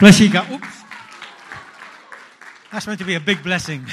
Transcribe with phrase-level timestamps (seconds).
[0.00, 0.50] Bless you, God.
[0.50, 0.82] Oops.
[2.72, 3.84] That's meant to be a big blessing.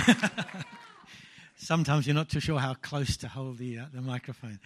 [1.57, 4.57] Sometimes you're not too sure how close to hold the, uh, the microphone.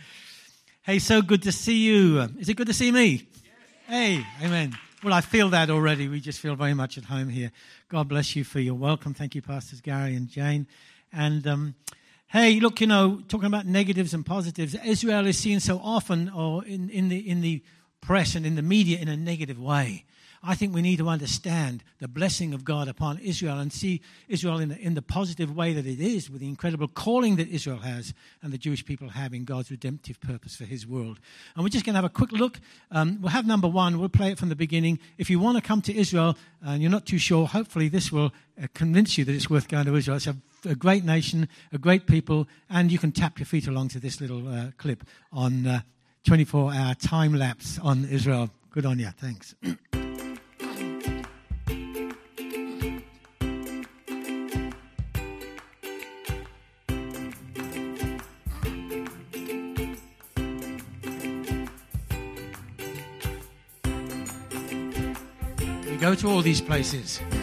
[0.84, 2.20] Hey, so good to see you.
[2.38, 3.28] Is it good to see me?
[3.88, 4.78] Hey, amen.
[5.04, 6.08] Well, I feel that already.
[6.08, 7.52] We just feel very much at home here.
[7.90, 9.16] God bless you for your welcome.
[9.16, 10.68] Thank you, Pastors Gary and Jane.
[11.12, 11.74] And um,
[12.28, 16.64] hey, look, you know, talking about negatives and positives, Israel is seen so often, or
[16.66, 17.64] in, in the in the
[18.00, 20.06] press and in the media, in a negative way.
[20.44, 24.60] I think we need to understand the blessing of God upon Israel and see Israel
[24.60, 27.78] in the, in the positive way that it is, with the incredible calling that Israel
[27.78, 31.20] has and the Jewish people have in God's redemptive purpose for His world.
[31.56, 32.60] And we're just going to have a quick look.
[32.90, 34.00] Um, we'll have number one.
[34.00, 35.00] We'll play it from the beginning.
[35.20, 38.34] If you want to come to Israel and you're not too sure, hopefully this will
[38.62, 40.18] uh, convince you that it's worth going to Israel.
[40.18, 40.36] It's a,
[40.66, 44.20] a, great nation, a great people, and you can tap your feet along to this
[44.20, 45.82] little uh, clip on uh,
[46.26, 48.50] 24 hour time lapse on Israel.
[48.72, 49.10] Good on you.
[49.18, 49.54] Thanks.
[66.12, 67.41] go to all these places.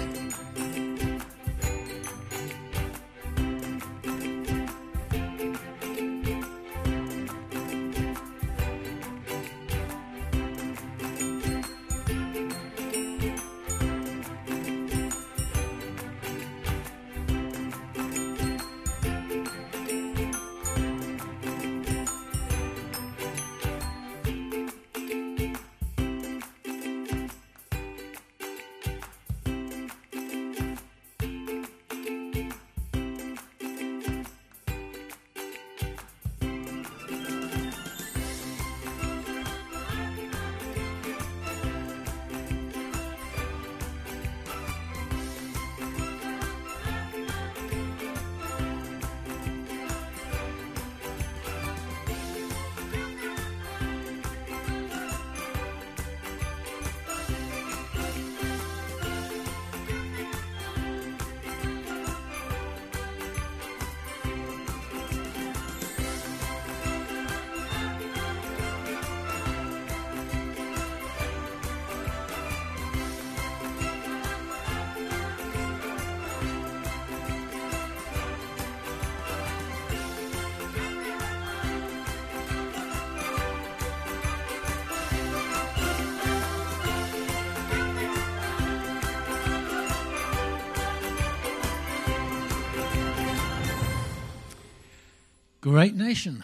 [95.71, 96.43] Great nation.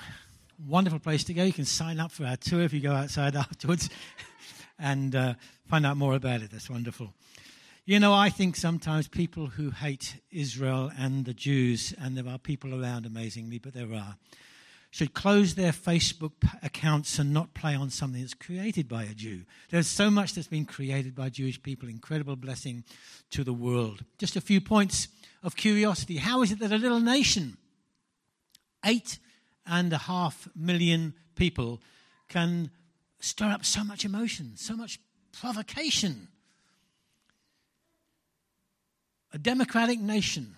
[0.68, 1.44] Wonderful place to go.
[1.44, 3.88] You can sign up for our tour if you go outside afterwards
[4.78, 5.32] and uh,
[5.66, 6.50] find out more about it.
[6.50, 7.14] That's wonderful.
[7.86, 12.36] You know, I think sometimes people who hate Israel and the Jews, and there are
[12.36, 14.18] people around amazingly, but there are,
[14.90, 16.32] should close their Facebook
[16.62, 19.44] accounts and not play on something that's created by a Jew.
[19.70, 22.84] There's so much that's been created by Jewish people, incredible blessing
[23.30, 24.04] to the world.
[24.18, 25.08] Just a few points
[25.42, 26.18] of curiosity.
[26.18, 27.56] How is it that a little nation
[28.84, 29.18] eight
[29.66, 31.80] and a half million people
[32.28, 32.70] can
[33.20, 34.98] stir up so much emotion, so much
[35.32, 36.28] provocation.
[39.32, 40.54] A democratic nation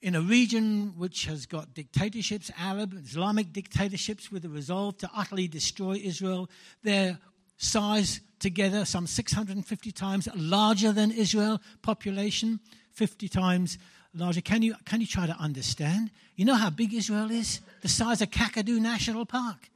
[0.00, 5.48] in a region which has got dictatorships, Arab, Islamic dictatorships, with a resolve to utterly
[5.48, 6.48] destroy Israel.
[6.82, 7.18] Their
[7.56, 12.60] size together, some 650 times larger than Israel, population
[12.92, 13.78] 50 times
[14.18, 14.40] larger.
[14.40, 16.10] Can you, can you try to understand?
[16.36, 17.60] You know how big Israel is?
[17.82, 19.70] The size of Kakadu National Park.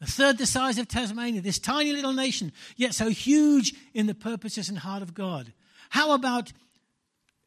[0.00, 4.14] A third the size of Tasmania, this tiny little nation, yet so huge in the
[4.14, 5.52] purposes and heart of God.
[5.88, 6.52] How about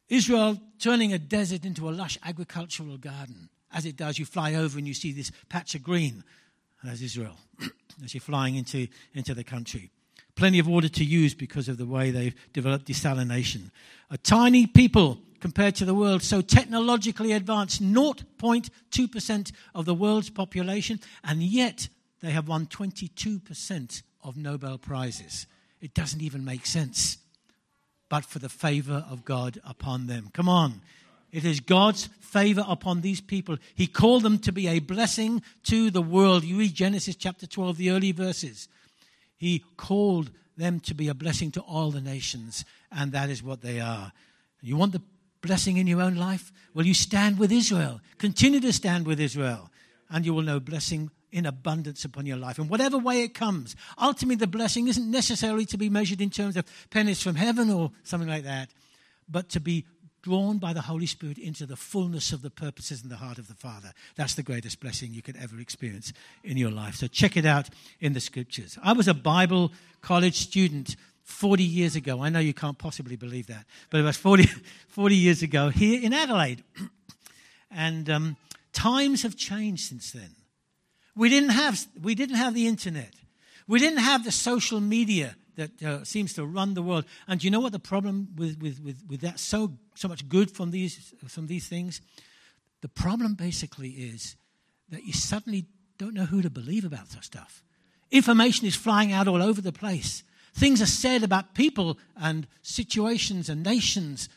[0.08, 3.48] Israel turning a desert into a lush agricultural garden?
[3.72, 6.24] As it does, you fly over and you see this patch of green.
[6.82, 7.36] That's Israel,
[8.04, 9.90] as you're flying into, into the country.
[10.34, 13.70] Plenty of water to use because of the way they've developed desalination.
[14.10, 21.00] A tiny people compared to the world so technologically advanced 0.2% of the world's population,
[21.24, 21.88] and yet
[22.20, 25.46] they have won 22% of Nobel Prizes.
[25.80, 27.18] It doesn't even make sense.
[28.08, 30.30] But for the favor of God upon them.
[30.32, 30.80] Come on.
[31.30, 33.58] It is God's favor upon these people.
[33.74, 36.42] He called them to be a blessing to the world.
[36.42, 38.68] You read Genesis chapter 12, the early verses.
[39.36, 43.60] He called them to be a blessing to all the nations, and that is what
[43.60, 44.12] they are.
[44.60, 45.02] You want the
[45.40, 46.52] blessing in your own life?
[46.74, 48.00] Will you stand with Israel?
[48.18, 49.70] Continue to stand with Israel,
[50.10, 52.58] and you will know blessing in abundance upon your life.
[52.58, 56.56] And whatever way it comes, ultimately the blessing isn't necessarily to be measured in terms
[56.56, 58.70] of pennies from heaven or something like that,
[59.28, 59.84] but to be
[60.22, 63.48] drawn by the Holy Spirit into the fullness of the purposes in the heart of
[63.48, 63.92] the Father.
[64.16, 66.12] That's the greatest blessing you could ever experience
[66.42, 66.96] in your life.
[66.96, 67.68] So check it out
[68.00, 68.78] in the scriptures.
[68.82, 70.96] I was a Bible college student
[71.28, 72.22] 40 years ago.
[72.22, 74.48] I know you can't possibly believe that, but it was 40,
[74.88, 76.64] 40 years ago here in Adelaide.
[77.70, 78.36] and um,
[78.72, 80.30] times have changed since then.
[81.14, 83.12] We didn't have, we didn't have the internet.
[83.66, 87.04] We didn't have the social media that uh, seems to run the world.
[87.26, 90.28] And do you know what the problem with, with, with, with that so, so much
[90.28, 92.00] good from these, from these things?
[92.80, 94.36] The problem basically is
[94.88, 95.66] that you suddenly
[95.98, 97.62] don't know who to believe about such stuff.
[98.10, 100.22] Information is flying out all over the place.
[100.54, 104.28] Things are said about people and situations and nations.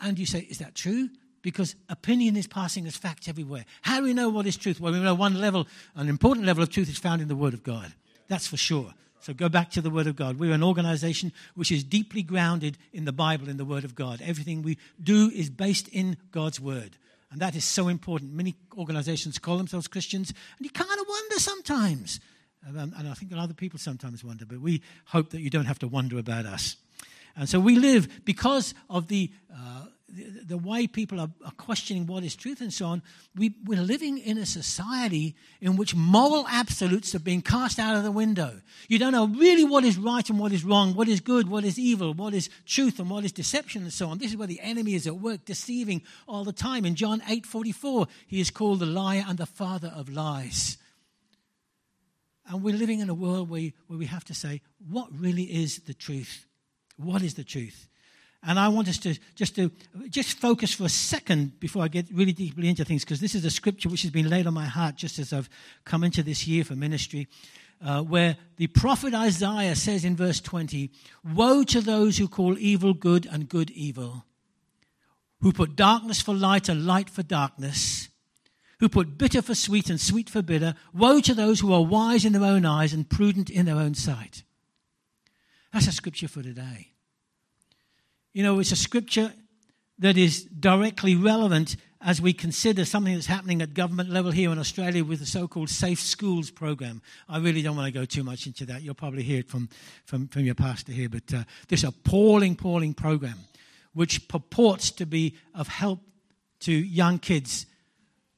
[0.00, 1.08] And you say, is that true?
[1.42, 3.64] Because opinion is passing as fact everywhere.
[3.82, 4.80] How do we know what is truth?
[4.80, 7.54] Well, we know one level, an important level of truth is found in the Word
[7.54, 7.92] of God.
[8.28, 8.94] That's for sure.
[9.20, 10.38] So go back to the Word of God.
[10.38, 14.20] We're an organization which is deeply grounded in the Bible, in the Word of God.
[14.22, 16.96] Everything we do is based in God's Word.
[17.30, 18.32] And that is so important.
[18.32, 22.20] Many organizations call themselves Christians, and you kind of wonder sometimes.
[22.68, 25.78] Um, and I think other people sometimes wonder, but we hope that you don't have
[25.80, 26.76] to wonder about us.
[27.36, 32.06] And so we live because of the uh, the, the way people are, are, questioning
[32.06, 33.02] what is truth and so on,
[33.34, 38.04] we, we're living in a society in which moral absolutes are being cast out of
[38.04, 38.60] the window.
[38.88, 41.64] You don't know really what is right and what is wrong, what is good, what
[41.64, 44.18] is evil, what is truth and what is deception and so on.
[44.18, 46.84] This is where the enemy is at work, deceiving all the time.
[46.84, 50.76] In John 8 44, he is called the liar and the father of lies.
[52.46, 54.60] And we're living in a world where, where we have to say,
[54.90, 56.46] what really is the truth?
[56.96, 57.88] What is the truth?
[58.46, 59.70] And I want us to just to
[60.10, 63.44] just focus for a second before I get really deeply into things, because this is
[63.44, 65.48] a scripture which has been laid on my heart just as I've
[65.84, 67.26] come into this year for ministry,
[67.82, 70.90] uh, where the prophet Isaiah says in verse 20,
[71.34, 74.26] Woe to those who call evil good and good evil,
[75.40, 78.10] who put darkness for light and light for darkness,
[78.84, 80.74] who put bitter for sweet and sweet for bitter.
[80.92, 83.94] Woe to those who are wise in their own eyes and prudent in their own
[83.94, 84.42] sight.
[85.72, 86.88] That's a scripture for today.
[88.34, 89.32] You know, it's a scripture
[90.00, 94.58] that is directly relevant as we consider something that's happening at government level here in
[94.58, 97.00] Australia with the so called Safe Schools program.
[97.26, 98.82] I really don't want to go too much into that.
[98.82, 99.70] You'll probably hear it from,
[100.04, 103.38] from, from your pastor here, but uh, this appalling, appalling program
[103.94, 106.00] which purports to be of help
[106.60, 107.64] to young kids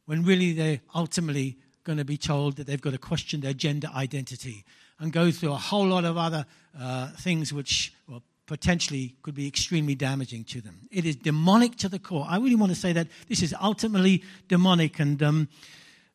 [0.06, 3.88] when really they're ultimately going to be told that they've got to question their gender
[3.94, 4.64] identity
[4.98, 6.46] and go through a whole lot of other
[6.78, 10.88] uh, things which, well, potentially could be extremely damaging to them.
[10.90, 12.26] It is demonic to the core.
[12.28, 15.48] I really want to say that this is ultimately demonic, and um,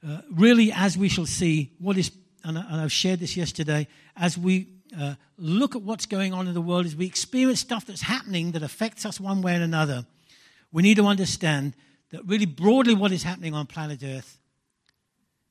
[0.07, 2.11] uh, really, as we shall see, what is,
[2.44, 4.67] and, I, have shared this yesterday, as we
[4.97, 8.51] uh, look at what's going on in the world, as we experience stuff that's happening
[8.51, 10.05] that affects us one way or another,
[10.71, 11.75] we need to understand
[12.11, 14.39] that really broadly what is happening on planet Earth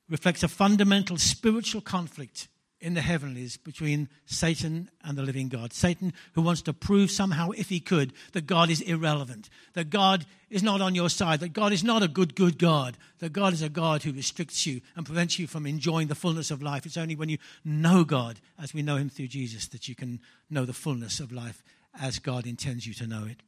[0.09, 2.49] reflects a fundamental spiritual conflict
[2.81, 5.73] in the heavenlies between Satan and the living God.
[5.73, 10.25] Satan, who wants to prove somehow, if he could, that God is irrelevant, that God
[10.49, 13.53] is not on your side, that God is not a good, good God, that God
[13.53, 16.87] is a God who restricts you and prevents you from enjoying the fullness of life.
[16.87, 20.19] It's only when you know God, as we know him through Jesus, that you can
[20.49, 21.63] know the fullness of life
[22.01, 23.43] as God intends you to know it.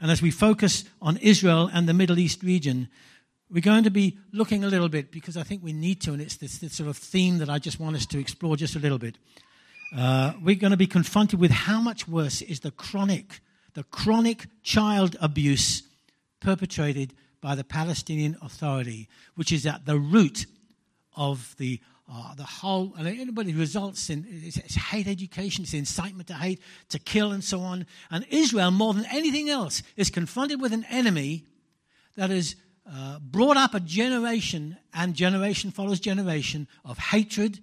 [0.00, 2.88] And as we focus on Israel and the Middle East region,
[3.50, 6.20] we're going to be looking a little bit because I think we need to, and
[6.20, 8.80] it's this, this sort of theme that I just want us to explore just a
[8.80, 9.16] little bit.
[9.96, 13.40] Uh, we're going to be confronted with how much worse is the chronic,
[13.74, 15.84] the chronic child abuse
[16.40, 20.46] perpetrated by the Palestinian Authority, which is at the root
[21.16, 21.80] of the
[22.12, 26.98] uh, the whole, and anybody results in it's, hate education, it's incitement to hate, to
[26.98, 27.86] kill, and so on.
[28.10, 31.44] And Israel, more than anything else, is confronted with an enemy
[32.16, 32.54] that is
[32.90, 37.60] uh, brought up a generation, and generation follows generation, of hatred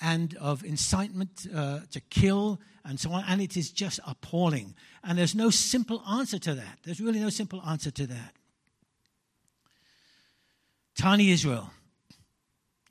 [0.00, 3.24] and of incitement uh, to kill and so on.
[3.26, 4.74] And it is just appalling.
[5.02, 6.78] And there's no simple answer to that.
[6.84, 8.32] There's really no simple answer to that.
[10.96, 11.70] Tiny Israel,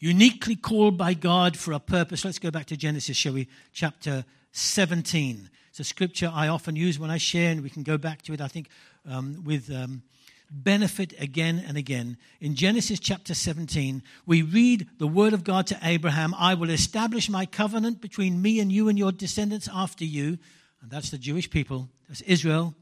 [0.06, 2.24] uniquely called by God for a purpose.
[2.24, 3.48] Let's go back to Genesis, shall we?
[3.74, 5.50] Chapter 17.
[5.70, 8.34] It's a scripture I often use when I share, and we can go back to
[8.34, 8.70] it, I think,
[9.10, 9.72] um, with.
[9.72, 10.04] Um,
[10.52, 12.18] benefit again and again.
[12.40, 17.32] In Genesis chapter 17, we read the word of God to Abraham I will establish
[17.32, 20.38] my covenant between me and you and your descendants after you.
[20.82, 22.76] And that's the Jewish people, that's Israel.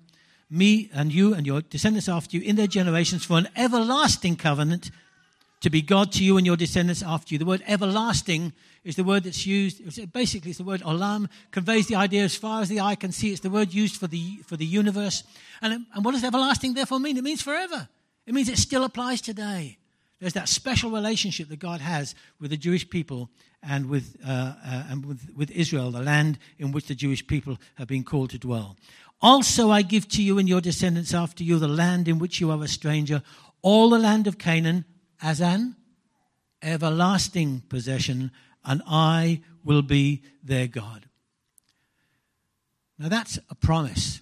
[0.50, 4.92] Me and you and your descendants after you in their generations for an everlasting covenant
[5.64, 7.40] to be God to you and your descendants after you.
[7.40, 8.52] The word everlasting
[8.84, 10.12] is the word that's used.
[10.12, 13.32] Basically, it's the word olam, conveys the idea as far as the eye can see.
[13.32, 15.24] It's the word used for the, for the universe.
[15.62, 17.18] And, and what does everlasting therefore mean?
[17.18, 17.88] It means forever.
[18.28, 19.78] It means it still applies today.
[20.20, 23.30] There's that special relationship that God has with the Jewish people
[23.62, 27.58] and with, uh, uh, and with, with Israel, the land in which the Jewish people
[27.76, 28.76] have been called to dwell.
[29.22, 32.52] Also, I give to you and your descendants after you the land in which you
[32.52, 33.24] are a stranger,
[33.62, 34.84] all the land of Canaan
[35.22, 35.76] as an
[36.62, 38.32] everlasting possession,
[38.66, 41.06] and I will be their God.
[42.98, 44.22] Now that's a promise.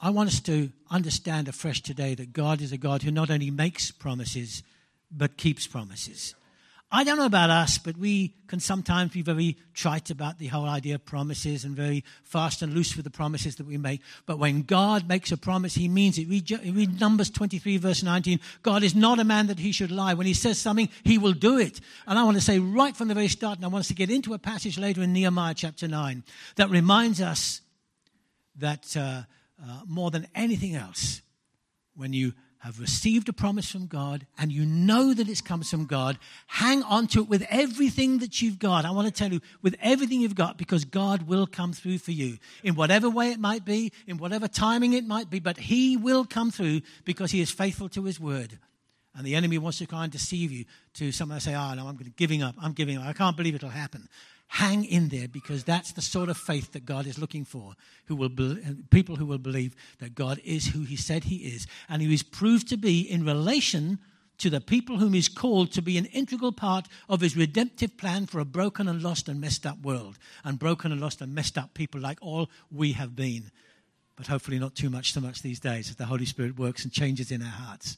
[0.00, 3.50] I want us to understand afresh today that God is a God who not only
[3.50, 4.62] makes promises,
[5.10, 6.34] but keeps promises.
[6.92, 10.68] I don't know about us, but we can sometimes be very trite about the whole
[10.68, 14.00] idea of promises and very fast and loose with the promises that we make.
[14.26, 16.28] But when God makes a promise, he means it.
[16.28, 18.40] Read, read Numbers 23, verse 19.
[18.62, 20.14] God is not a man that he should lie.
[20.14, 21.80] When he says something, he will do it.
[22.08, 23.94] And I want to say right from the very start, and I want us to
[23.94, 26.24] get into a passage later in Nehemiah chapter 9
[26.56, 27.60] that reminds us
[28.56, 29.22] that uh,
[29.62, 31.22] uh, more than anything else,
[31.94, 35.86] when you have received a promise from God and you know that it comes from
[35.86, 38.84] God, hang on to it with everything that you've got.
[38.84, 42.12] I want to tell you, with everything you've got, because God will come through for
[42.12, 45.96] you in whatever way it might be, in whatever timing it might be, but He
[45.96, 48.58] will come through because He is faithful to His word.
[49.16, 51.98] And the enemy wants to try and deceive you to somehow say, oh, no, I'm
[52.16, 52.54] giving up.
[52.60, 53.06] I'm giving up.
[53.06, 54.08] I can't believe it'll happen.
[54.54, 57.74] Hang in there because that's the sort of faith that God is looking for.
[58.06, 61.36] Who will be, uh, people who will believe that God is who He said He
[61.36, 64.00] is, and who is proved to be in relation
[64.38, 68.26] to the people whom He's called to be an integral part of His redemptive plan
[68.26, 71.56] for a broken and lost and messed up world, and broken and lost and messed
[71.56, 73.52] up people like all we have been.
[74.16, 76.92] But hopefully, not too much, so much these days as the Holy Spirit works and
[76.92, 77.96] changes in our hearts.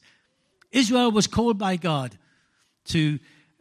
[0.71, 2.15] Israel was called by God
[2.85, 3.17] to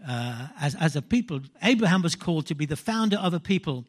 [0.06, 1.40] uh, as, as a people.
[1.62, 3.84] Abraham was called to be the founder of a people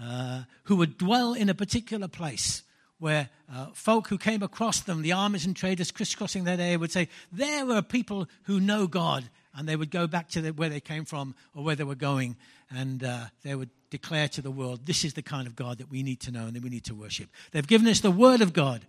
[0.00, 2.62] uh, who would dwell in a particular place
[2.98, 6.92] where uh, folk who came across them, the armies and traders crisscrossing their day, would
[6.92, 9.28] say, There were people who know God.
[9.52, 11.96] And they would go back to the, where they came from or where they were
[11.96, 12.36] going,
[12.70, 15.90] and uh, they would declare to the world, This is the kind of God that
[15.90, 17.28] we need to know and that we need to worship.
[17.50, 18.86] They've given us the Word of God,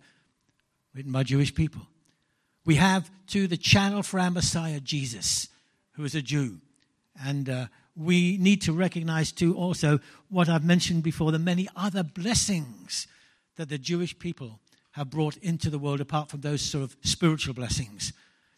[0.94, 1.82] written by Jewish people.
[2.64, 5.48] We have, too, the channel for our Messiah, Jesus
[5.92, 6.58] who is a Jew.
[7.24, 12.02] And uh, we need to recognize, too, also what I've mentioned before the many other
[12.02, 13.06] blessings
[13.56, 14.60] that the Jewish people
[14.92, 18.12] have brought into the world, apart from those sort of spiritual blessings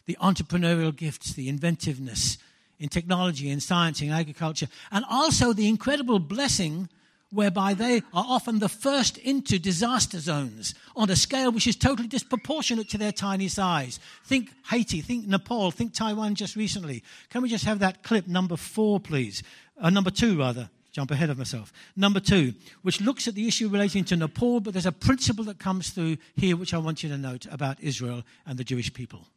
[0.05, 2.37] the entrepreneurial gifts, the inventiveness
[2.77, 6.87] in technology, in science, in agriculture, and also the incredible blessing
[7.35, 12.07] whereby they are often the first into disaster zones on a scale which is totally
[12.07, 13.99] disproportionate to their tiny size.
[14.25, 17.03] Think Haiti, think Nepal, think Taiwan just recently.
[17.29, 19.43] Can we just have that clip number four, please?
[19.79, 20.69] Uh, number two, rather.
[20.91, 21.73] Jump ahead of myself.
[21.97, 25.59] Number two, which looks at the issue relating to Nepal, but there's a principle that
[25.59, 29.27] comes through here which I want you to note about Israel and the Jewish people.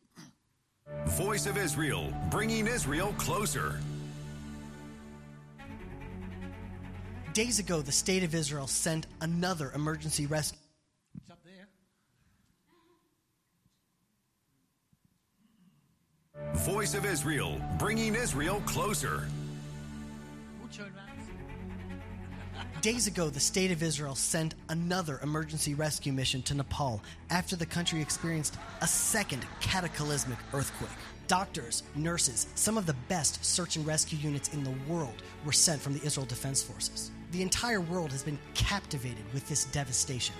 [1.06, 3.80] Voice of Israel, bringing Israel closer.
[7.44, 10.58] Days ago, the state of Israel sent another emergency rescue.
[11.14, 11.68] It's up there.
[16.54, 19.28] Voice of Israel, bringing Israel closer.
[22.80, 27.66] Days ago, the state of Israel sent another emergency rescue mission to Nepal after the
[27.66, 30.90] country experienced a second cataclysmic earthquake.
[31.28, 35.80] Doctors, nurses, some of the best search and rescue units in the world were sent
[35.80, 40.34] from the Israel Defense Forces the entire world has been captivated with this devastation.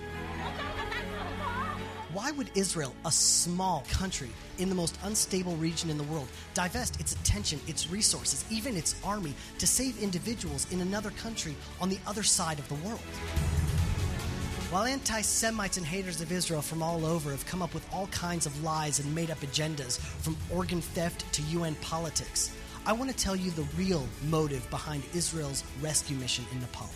[2.11, 6.99] Why would Israel, a small country in the most unstable region in the world, divest
[6.99, 11.99] its attention, its resources, even its army to save individuals in another country on the
[12.07, 12.99] other side of the world?
[14.71, 18.07] While anti Semites and haters of Israel from all over have come up with all
[18.07, 22.51] kinds of lies and made up agendas, from organ theft to UN politics,
[22.85, 26.89] I want to tell you the real motive behind Israel's rescue mission in Nepal.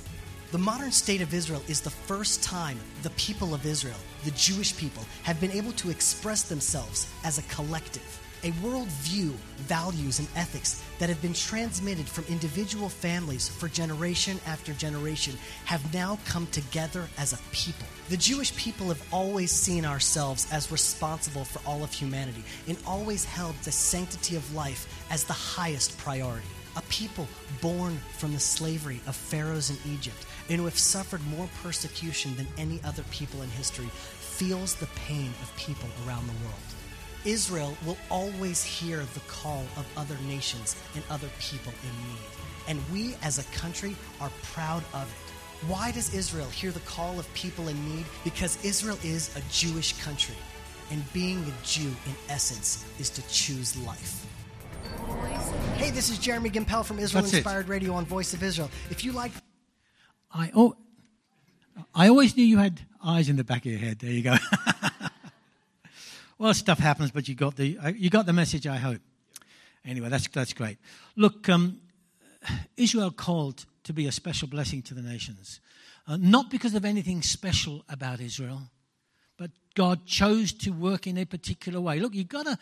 [0.51, 4.75] The modern state of Israel is the first time the people of Israel, the Jewish
[4.77, 10.83] people, have been able to express themselves as a collective a worldview, values, and ethics
[10.99, 15.35] that have been transmitted from individual families for generation after generation
[15.65, 17.85] have now come together as a people.
[18.09, 23.23] The Jewish people have always seen ourselves as responsible for all of humanity and always
[23.23, 26.47] held the sanctity of life as the highest priority.
[26.75, 27.27] A people
[27.61, 32.47] born from the slavery of pharaohs in Egypt and who have suffered more persecution than
[32.57, 36.72] any other people in history feels the pain of people around the world.
[37.25, 42.19] Israel will always hear the call of other nations and other people in need.
[42.67, 45.67] And we as a country are proud of it.
[45.67, 48.05] Why does Israel hear the call of people in need?
[48.23, 50.35] Because Israel is a Jewish country.
[50.91, 54.25] And being a Jew, in essence, is to choose life.
[55.75, 57.37] Hey, this is Jeremy Gimpel from Israel That's it.
[57.37, 58.69] Inspired Radio on Voice of Israel.
[58.89, 59.31] If you like
[60.33, 60.75] I, oh,
[61.93, 63.99] I always knew you had eyes in the back of your head.
[63.99, 64.35] There you go.
[66.37, 69.01] well, stuff happens, but you got the, uh, you got the message, I hope.
[69.85, 70.77] Anyway, that's, that's great.
[71.15, 71.81] Look, um,
[72.77, 75.59] Israel called to be a special blessing to the nations.
[76.07, 78.63] Uh, not because of anything special about Israel,
[79.37, 81.99] but God chose to work in a particular way.
[81.99, 82.57] Look, you've got to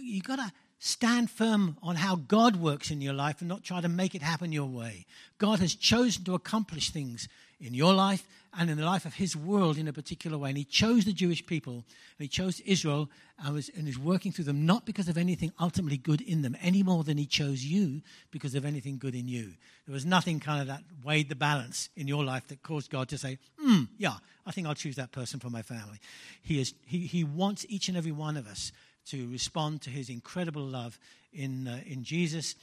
[0.00, 3.80] you got to stand firm on how God works in your life and not try
[3.80, 5.06] to make it happen your way.
[5.38, 7.28] God has chosen to accomplish things
[7.60, 8.26] in your life
[8.58, 10.50] and in the life of his world in a particular way.
[10.50, 11.84] And he chose the Jewish people and
[12.18, 13.08] he chose Israel
[13.42, 16.56] and, was, and is working through them not because of anything ultimately good in them,
[16.60, 19.52] any more than he chose you because of anything good in you.
[19.86, 23.08] There was nothing kind of that weighed the balance in your life that caused God
[23.08, 24.16] to say, hmm, yeah,
[24.46, 25.98] I think I'll choose that person for my family.
[26.42, 28.70] He, is, he, he wants each and every one of us
[29.06, 30.98] to respond to his incredible love
[31.32, 32.54] in, uh, in Jesus.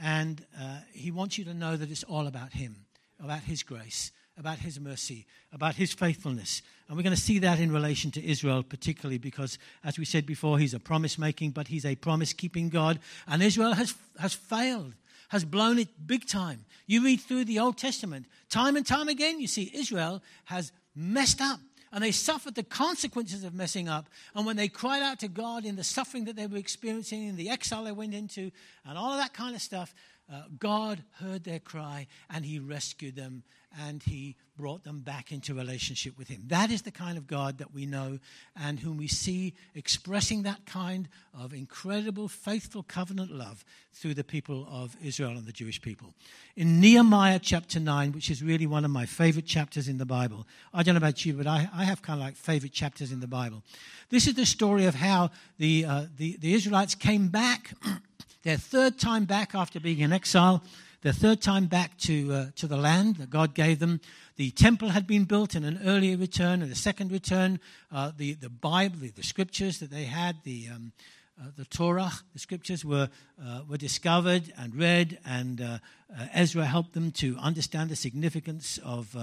[0.00, 2.84] And uh, he wants you to know that it's all about him,
[3.18, 6.62] about his grace, about his mercy, about his faithfulness.
[6.86, 10.26] And we're going to see that in relation to Israel, particularly because, as we said
[10.26, 13.00] before, he's a promise making, but he's a promise keeping God.
[13.26, 14.94] And Israel has, has failed,
[15.30, 16.64] has blown it big time.
[16.86, 21.40] You read through the Old Testament, time and time again, you see Israel has messed
[21.40, 21.60] up
[21.92, 24.08] and they suffered the consequences of messing up.
[24.34, 27.36] And when they cried out to God in the suffering that they were experiencing, in
[27.36, 28.50] the exile they went into,
[28.84, 29.94] and all of that kind of stuff,
[30.30, 33.42] uh, God heard their cry and He rescued them
[33.86, 36.42] and He brought them back into relationship with Him.
[36.48, 38.18] That is the kind of God that we know
[38.56, 44.66] and whom we see expressing that kind of incredible, faithful covenant love through the people
[44.70, 46.12] of Israel and the Jewish people.
[46.56, 50.46] In Nehemiah chapter 9, which is really one of my favorite chapters in the Bible,
[50.74, 53.20] I don't know about you, but I, I have kind of like favorite chapters in
[53.20, 53.62] the Bible.
[54.10, 57.72] This is the story of how the, uh, the, the Israelites came back.
[58.42, 60.62] their third time back after being in exile,
[61.02, 64.00] their third time back to, uh, to the land that God gave them.
[64.36, 67.60] The temple had been built in an earlier return, and the second return,
[67.92, 70.92] uh, the, the Bible, the, the, scriptures that they had, the, um,
[71.40, 73.08] uh, the Torah, the scriptures were,
[73.44, 75.78] uh, were discovered and read, and uh,
[76.16, 79.16] uh, Ezra helped them to understand the significance of,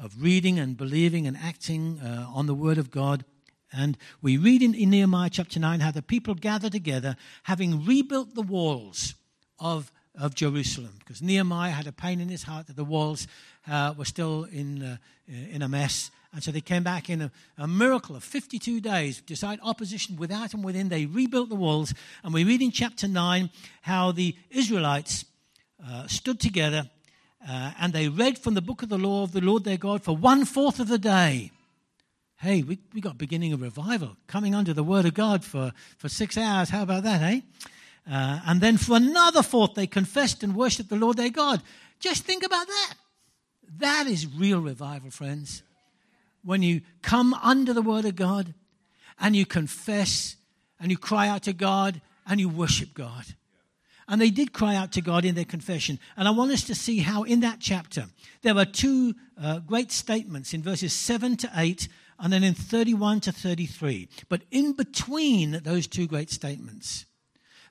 [0.00, 3.24] of reading and believing and acting on the Word of God.
[3.72, 8.34] And we read in, in, Nehemiah chapter 9 how the people gather together, having rebuilt
[8.34, 9.14] the walls
[9.58, 10.94] of, of Jerusalem.
[10.98, 13.26] Because Nehemiah had a pain in his heart that the walls
[13.70, 16.10] uh, were still in, uh, in a mess.
[16.32, 20.54] And so they came back in a, a, miracle of 52 days, despite opposition without
[20.54, 20.88] and within.
[20.88, 21.92] They rebuilt the walls.
[22.22, 23.50] And we read in chapter 9
[23.82, 25.24] how the Israelites
[25.86, 26.90] uh, stood together
[27.46, 30.02] uh, and they read from the book of the law of the Lord their God
[30.02, 31.52] for one fourth of the day
[32.38, 36.08] hey, we, we got beginning of revival coming under the word of God for, for
[36.08, 36.70] six hours.
[36.70, 37.40] How about that, eh?
[38.10, 41.62] Uh, and then for another fourth, they confessed and worshiped the Lord their God.
[41.98, 42.94] Just think about that.
[43.78, 45.62] That is real revival, friends.
[46.44, 48.54] When you come under the word of God
[49.20, 50.36] and you confess
[50.80, 53.24] and you cry out to God and you worship God.
[54.06, 55.98] And they did cry out to God in their confession.
[56.16, 58.06] And I want us to see how in that chapter
[58.40, 63.20] there were two uh, great statements in verses 7 to 8 and then in 31
[63.20, 64.08] to 33.
[64.28, 67.04] But in between those two great statements,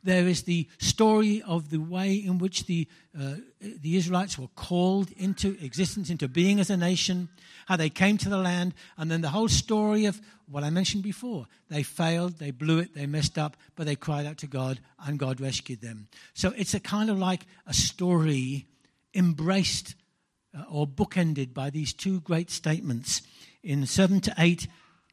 [0.03, 2.87] there is the story of the way in which the,
[3.19, 7.29] uh, the Israelites were called into existence, into being as a nation,
[7.65, 11.03] how they came to the land, and then the whole story of what I mentioned
[11.03, 11.47] before.
[11.69, 15.19] They failed, they blew it, they messed up, but they cried out to God, and
[15.19, 16.07] God rescued them.
[16.33, 18.67] So it's a kind of like a story
[19.13, 19.95] embraced
[20.57, 23.23] uh, or bookended by these two great statements
[23.67, 24.67] in 7 to 8.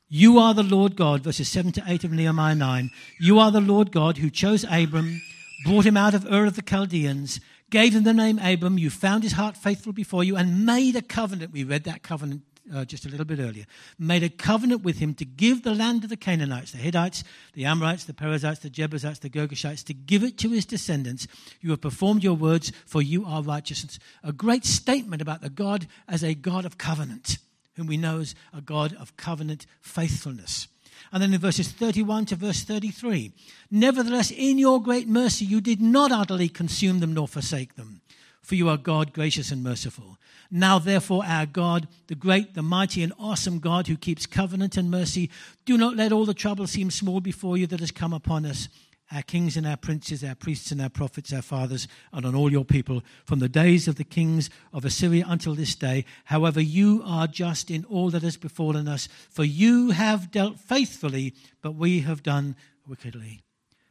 [0.09, 2.91] You are the Lord God, verses 7 to 8 of Nehemiah 9.
[3.19, 5.21] You are the Lord God who chose Abram,
[5.65, 7.41] brought him out of Ur of the Chaldeans,
[7.71, 8.79] gave him the name Abram.
[8.79, 11.53] You found his heart faithful before you and made a covenant.
[11.53, 13.65] We read that covenant uh, just a little bit earlier.
[13.99, 17.65] Made a covenant with him to give the land of the Canaanites, the Hittites, the
[17.65, 21.27] Amorites, the Perizzites, the Jebusites, the Girgashites, to give it to his descendants.
[21.61, 23.99] You have performed your words, for you are righteousness.
[24.23, 27.39] A great statement about the God as a God of covenant
[27.77, 30.69] whom we know as a God of covenant faithfulness.
[31.13, 33.33] And then in verses 31 to verse 33,
[33.71, 38.01] nevertheless, in your great mercy, you did not utterly consume them nor forsake them.
[38.45, 40.19] for you are God, gracious and merciful.
[40.51, 44.91] Now, therefore, our God, the great, the mighty, and awesome God who keeps covenant and
[44.91, 45.31] mercy,
[45.65, 48.69] do not let all the trouble seem small before you that has come upon us,
[49.13, 52.51] our kings and our princes, our priests and our prophets, our fathers, and on all
[52.51, 56.05] your people, from the days of the kings of Assyria until this day.
[56.25, 61.35] However, you are just in all that has befallen us, for you have dealt faithfully,
[61.63, 62.57] but we have done
[62.89, 63.43] wickedly.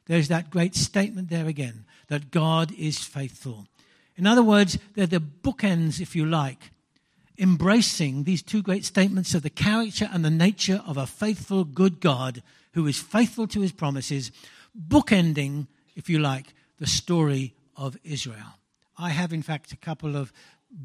[0.05, 3.67] There's that great statement there again that God is faithful.
[4.15, 6.71] In other words, they're the bookends, if you like,
[7.39, 11.99] embracing these two great statements of the character and the nature of a faithful, good
[11.99, 14.31] God who is faithful to his promises,
[14.77, 18.59] bookending, if you like, the story of Israel.
[18.97, 20.31] I have, in fact, a couple of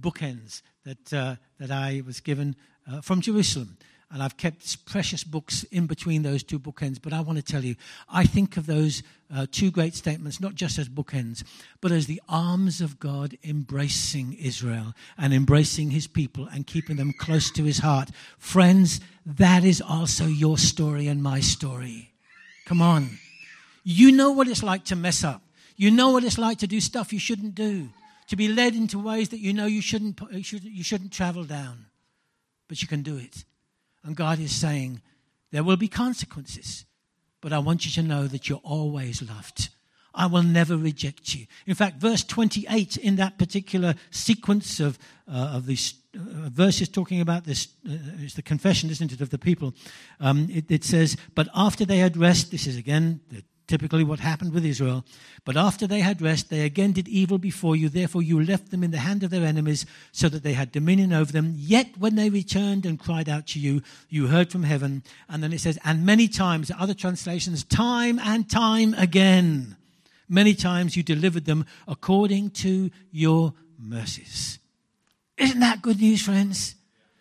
[0.00, 2.56] bookends that, uh, that I was given
[2.90, 3.76] uh, from Jerusalem
[4.10, 6.98] and I've kept precious books in between those two bookends.
[7.00, 7.76] But I want to tell you,
[8.08, 9.02] I think of those
[9.34, 11.44] uh, two great statements not just as bookends,
[11.80, 17.12] but as the arms of God embracing Israel and embracing his people and keeping them
[17.12, 18.10] close to his heart.
[18.38, 22.12] Friends, that is also your story and my story.
[22.64, 23.18] Come on.
[23.84, 25.42] You know what it's like to mess up.
[25.76, 27.88] You know what it's like to do stuff you shouldn't do,
[28.28, 31.86] to be led into ways that you know you shouldn't, you shouldn't, travel down.
[32.66, 33.44] But you can do it.
[34.02, 35.00] And God is saying,
[35.52, 36.84] there will be consequences,
[37.40, 39.70] but I want you to know that you're always loved.
[40.14, 41.46] I will never reject you.
[41.66, 44.98] In fact, verse 28 in that particular sequence of,
[45.30, 49.30] uh, of these uh, verses talking about this, uh, it's the confession, isn't it, of
[49.30, 49.74] the people.
[50.18, 54.18] Um, it, it, says, But after they had rest, this is again the typically what
[54.18, 55.04] happened with Israel.
[55.44, 57.88] But after they had rest, they again did evil before you.
[57.88, 61.12] Therefore, you left them in the hand of their enemies, so that they had dominion
[61.12, 61.54] over them.
[61.56, 65.04] Yet, when they returned and cried out to you, you heard from heaven.
[65.28, 69.76] And then it says, and many times, other translations, time and time again,
[70.28, 74.58] many times you delivered them according to your mercies.
[75.36, 76.74] Isn't that good news, friends?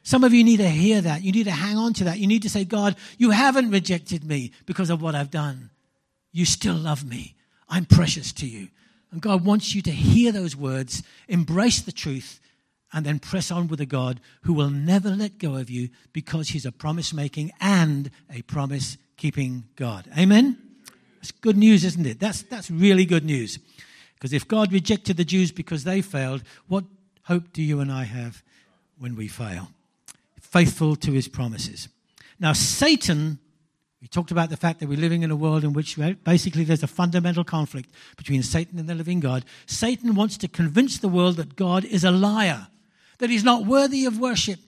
[0.04, 1.22] Some of you need to hear that.
[1.22, 2.18] You need to hang on to that.
[2.18, 5.70] You need to say, God, you haven't rejected me because of what I've done.
[6.38, 7.34] You still love me.
[7.67, 8.67] I'm precious to you.
[9.12, 12.39] And God wants you to hear those words, embrace the truth,
[12.93, 16.50] and then press on with a God who will never let go of you because
[16.50, 20.08] he's a promise making and a promise keeping God.
[20.15, 20.60] Amen?
[21.15, 22.19] That's good news, isn't it?
[22.19, 23.58] That's, that's really good news.
[24.13, 26.84] Because if God rejected the Jews because they failed, what
[27.23, 28.43] hope do you and I have
[29.00, 29.69] when we fail?
[30.39, 31.89] Faithful to his promises.
[32.39, 33.39] Now, Satan
[34.02, 36.84] we talked about the fact that we're living in a world in which basically there's
[36.84, 39.44] a fundamental conflict between Satan and the living God.
[39.66, 42.68] Satan wants to convince the world that God is a liar,
[43.18, 44.60] that he's not worthy of worship,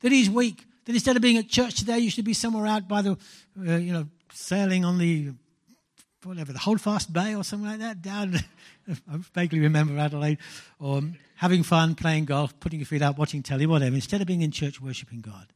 [0.00, 2.88] that he's weak, that instead of being at church today, you should be somewhere out
[2.88, 3.18] by the,
[3.58, 5.32] uh, you know, sailing on the,
[6.22, 8.36] whatever, the Holdfast Bay or something like that, down,
[8.88, 10.38] I vaguely remember Adelaide,
[10.78, 11.02] or
[11.36, 14.50] having fun, playing golf, putting your feet out, watching telly, whatever, instead of being in
[14.50, 15.52] church worshiping God.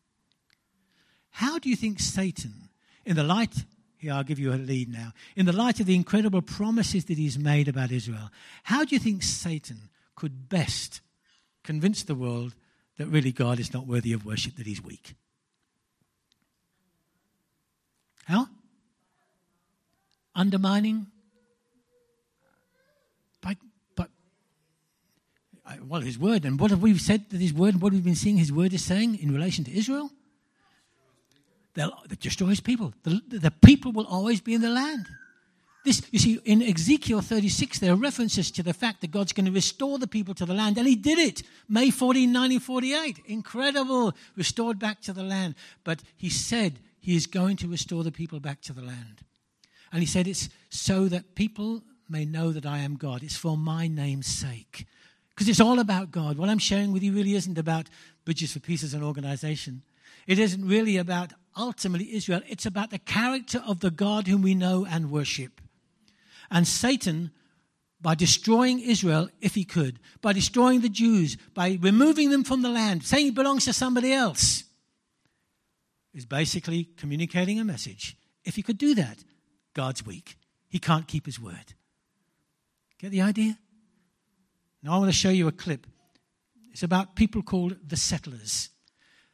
[1.31, 2.69] How do you think Satan
[3.05, 3.65] in the light,
[3.99, 7.19] here I'll give you a lead now, in the light of the incredible promises that
[7.19, 8.31] he's made about Israel,
[8.65, 11.01] how do you think Satan could best
[11.63, 12.55] convince the world
[12.99, 15.15] that really God is not worthy of worship, that he's weak?
[18.25, 18.47] How?
[20.35, 21.07] Undermining?
[23.41, 23.57] By,
[23.97, 24.07] by,
[25.87, 26.45] well, his word.
[26.45, 28.85] And what have we said that his word, what we've been seeing his word is
[28.85, 30.11] saying in relation to Israel?
[31.75, 32.93] They'll destroy his people.
[33.03, 35.09] The, the people will always be in the land.
[35.85, 39.47] This, you see, in Ezekiel 36, there are references to the fact that God's going
[39.47, 41.43] to restore the people to the land, and He did it.
[41.69, 43.23] May 14, 1948.
[43.27, 44.15] Incredible.
[44.37, 45.57] Restored back to the land.
[45.83, 49.25] But He said He is going to restore the people back to the land.
[49.91, 53.25] And He said it's so that people may know that I am God.
[53.25, 54.87] It's for my name's sake.
[55.31, 56.37] Because it's all about God.
[56.37, 57.89] What I'm sharing with you really isn't about
[58.25, 59.83] Bridges for Peace as an organization.
[60.27, 62.41] It isn't really about ultimately Israel.
[62.49, 65.61] It's about the character of the God whom we know and worship.
[66.51, 67.31] And Satan,
[68.01, 72.69] by destroying Israel, if he could, by destroying the Jews, by removing them from the
[72.69, 74.65] land, saying it belongs to somebody else,
[76.15, 78.17] is basically communicating a message.
[78.45, 79.19] If he could do that,
[79.75, 80.37] God's weak.
[80.69, 81.75] He can't keep his word.
[82.99, 83.59] Get the idea?
[84.83, 85.87] Now I want to show you a clip.
[86.71, 88.71] It's about people called the settlers.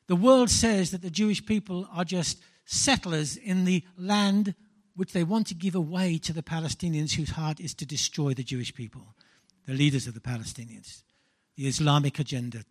[0.09, 4.55] The world says that the Jewish people are just settlers in the land
[4.97, 8.42] which they want to give away to the Palestinians, whose heart is to destroy the
[8.42, 9.14] Jewish people,
[9.66, 11.03] the leaders of the Palestinians,
[11.57, 12.64] the Islamic agenda.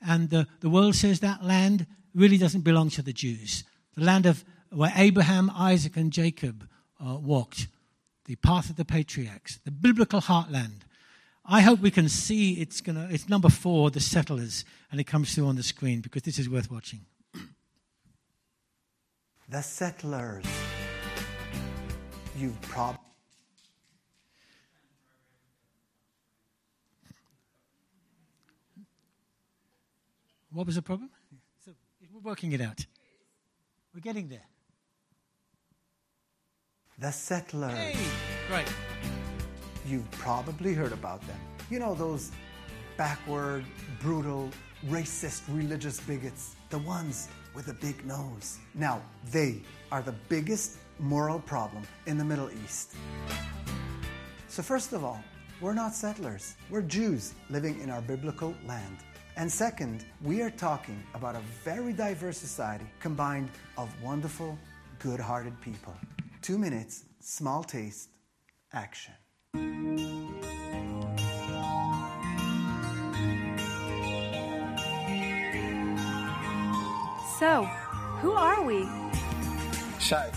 [0.00, 3.64] And the, the world says that land really doesn't belong to the Jews.
[3.94, 6.68] The land of where Abraham, Isaac, and Jacob
[7.04, 7.68] uh, walked,
[8.26, 10.82] the path of the patriarchs, the biblical heartland.
[11.50, 13.08] I hope we can see it's gonna.
[13.10, 16.48] It's number four, the settlers, and it comes through on the screen because this is
[16.48, 17.00] worth watching.
[19.48, 20.44] The settlers.
[22.36, 23.00] You've probably
[30.52, 31.10] What was the problem?
[31.64, 31.72] So
[32.12, 32.84] we're working it out.
[33.94, 34.46] We're getting there.
[36.98, 37.72] the settlers.
[37.72, 37.96] Hey,
[38.48, 38.66] great.
[39.88, 41.38] You've probably heard about them.
[41.70, 42.30] You know, those
[42.98, 43.64] backward,
[44.00, 44.50] brutal,
[44.86, 48.58] racist, religious bigots, the ones with a big nose.
[48.74, 49.00] Now,
[49.32, 52.94] they are the biggest moral problem in the Middle East.
[54.48, 55.24] So, first of all,
[55.62, 58.98] we're not settlers, we're Jews living in our biblical land.
[59.36, 63.48] And second, we are talking about a very diverse society combined
[63.78, 64.58] of wonderful,
[64.98, 65.94] good hearted people.
[66.42, 68.10] Two minutes, small taste,
[68.72, 69.14] action.
[77.38, 77.62] So,
[78.20, 78.88] who are we?
[80.00, 80.28] Shai.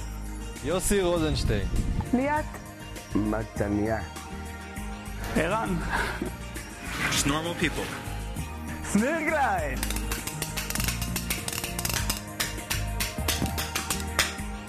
[0.63, 1.67] Yossi Rosenstein.
[2.13, 2.45] Liat.
[3.13, 4.03] Matania.
[5.35, 5.81] Eran.
[7.09, 7.83] Just normal people.
[8.83, 9.79] Snurgleit.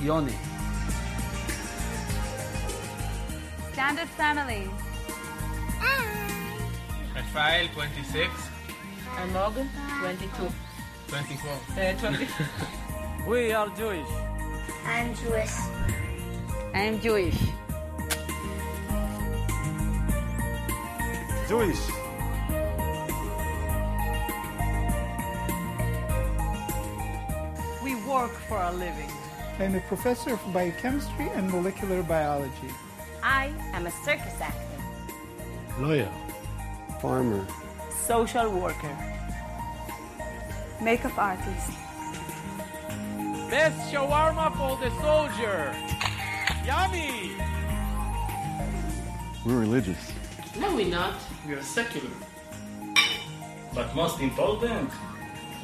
[0.01, 0.52] Yoni.
[3.83, 4.71] Standard family.
[7.17, 8.31] Rafael, 26.
[9.19, 9.69] And Morgan,
[10.01, 10.53] 22.
[11.09, 11.51] 24.
[11.51, 12.29] Uh, 20.
[13.27, 14.07] We are Jewish.
[14.87, 15.51] I'm Jewish.
[16.73, 17.41] I'm Jewish.
[21.49, 21.83] Jewish.
[27.83, 29.11] We work for a living.
[29.59, 32.71] I'm a professor of biochemistry and molecular biology.
[33.23, 34.59] I am a circus actor.
[35.79, 36.11] Lawyer.
[37.01, 37.47] Farmer.
[38.07, 38.97] Social worker.
[40.81, 41.71] Makeup artist.
[43.51, 45.75] Best shawarma for the soldier.
[46.65, 47.33] Yummy.
[49.45, 50.13] We're religious.
[50.59, 51.15] No, we're not.
[51.47, 52.11] We are secular.
[53.75, 54.91] But most important,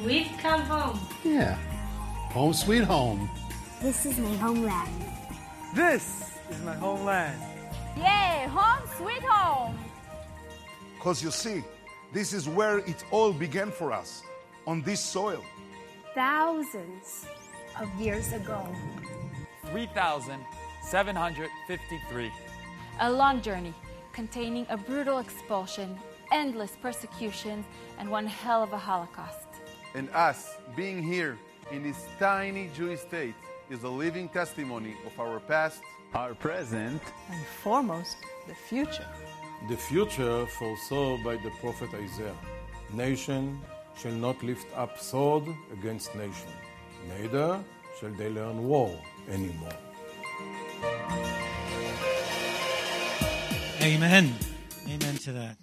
[0.03, 0.97] We've come home.
[1.25, 1.55] Yeah.
[2.31, 3.29] Home sweet home.
[3.81, 5.03] This is my homeland.
[5.75, 7.35] This is my homeland.
[7.99, 8.47] Yay!
[8.49, 9.77] Home sweet home!
[10.95, 11.63] Because you see,
[12.13, 14.23] this is where it all began for us,
[14.65, 15.43] on this soil.
[16.15, 17.25] Thousands
[17.79, 18.65] of years ago.
[19.71, 22.31] 3,753.
[23.01, 23.73] A long journey
[24.13, 25.97] containing a brutal expulsion,
[26.31, 27.65] endless persecutions,
[27.97, 29.47] and one hell of a Holocaust.
[29.95, 31.37] And us being here
[31.71, 33.35] in this tiny Jewish state
[33.69, 35.81] is a living testimony of our past,
[36.13, 38.17] our present, And foremost,
[38.47, 39.05] the future.
[39.69, 42.35] The future foresaw by the prophet Isaiah.
[42.93, 43.59] Nation
[43.97, 45.43] shall not lift up sword
[45.73, 46.51] against nation,
[47.07, 47.63] neither
[47.99, 48.91] shall they learn war
[49.29, 49.77] anymore.
[53.81, 54.33] Amen.
[54.87, 55.57] Amen to that.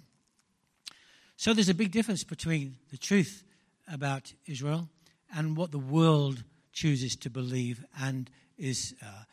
[1.35, 3.43] So there's a big difference between the truth
[3.91, 4.89] about Israel
[5.35, 9.23] and what the world chooses to believe and is uh,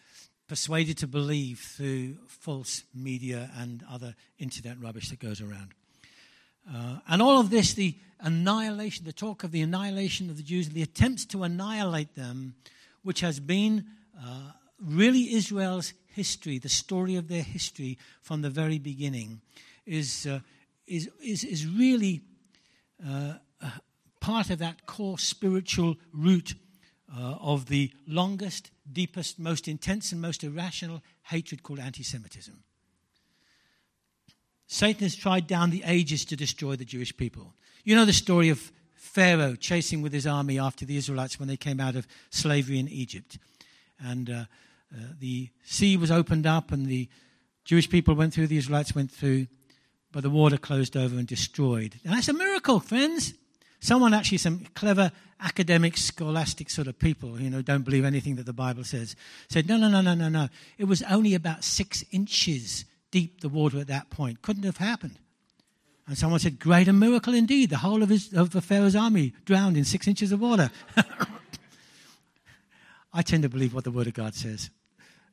[0.46, 5.72] persuaded to believe through false media and other internet rubbish that goes around.
[6.72, 10.68] Uh, and all of this, the annihilation, the talk of the annihilation of the Jews,
[10.68, 12.54] the attempts to annihilate them,
[13.02, 13.84] which has been
[14.18, 19.40] uh, really Israel's history, the story of their history from the very beginning,
[19.84, 20.40] is, uh,
[20.86, 22.22] is, is, is really
[23.06, 23.34] uh,
[24.20, 26.54] part of that core spiritual root
[27.16, 32.62] uh, of the longest, deepest, most intense, and most irrational hatred called anti Semitism.
[34.66, 37.54] Satan has tried down the ages to destroy the Jewish people.
[37.84, 41.56] You know the story of Pharaoh chasing with his army after the Israelites when they
[41.56, 43.38] came out of slavery in Egypt.
[44.00, 44.44] And uh,
[44.92, 47.08] uh, the sea was opened up, and the
[47.64, 49.46] Jewish people went through, the Israelites went through,
[50.10, 52.00] but the water closed over and destroyed.
[52.04, 53.34] And that's a miracle, friends.
[53.80, 58.46] Someone actually, some clever academic, scholastic sort of people, you know, don't believe anything that
[58.46, 59.16] the Bible says,
[59.48, 60.48] said, no, no, no, no, no, no.
[60.78, 64.42] It was only about six inches deep, the water at that point.
[64.42, 65.20] Couldn't have happened.
[66.06, 67.70] And someone said, great a miracle indeed.
[67.70, 70.70] The whole of, his, of the Pharaoh's army drowned in six inches of water.
[73.12, 74.68] I tend to believe what the Word of God says.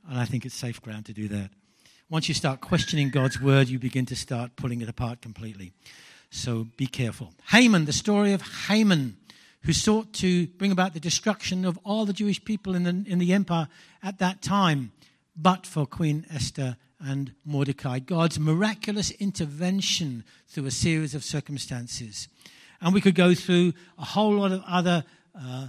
[0.08, 1.50] And I think it's safe ground to do that.
[2.08, 5.74] Once you start questioning God's Word, you begin to start pulling it apart completely.
[6.30, 7.34] So be careful.
[7.50, 9.18] Haman, the story of Haman,
[9.64, 13.20] who sought to bring about the destruction of all the Jewish people in the, in
[13.20, 13.68] the empire
[14.02, 14.92] at that time,
[15.36, 22.28] but for Queen Esther and Mordecai, God's miraculous intervention through a series of circumstances.
[22.80, 25.04] And we could go through a whole lot of other
[25.36, 25.68] uh,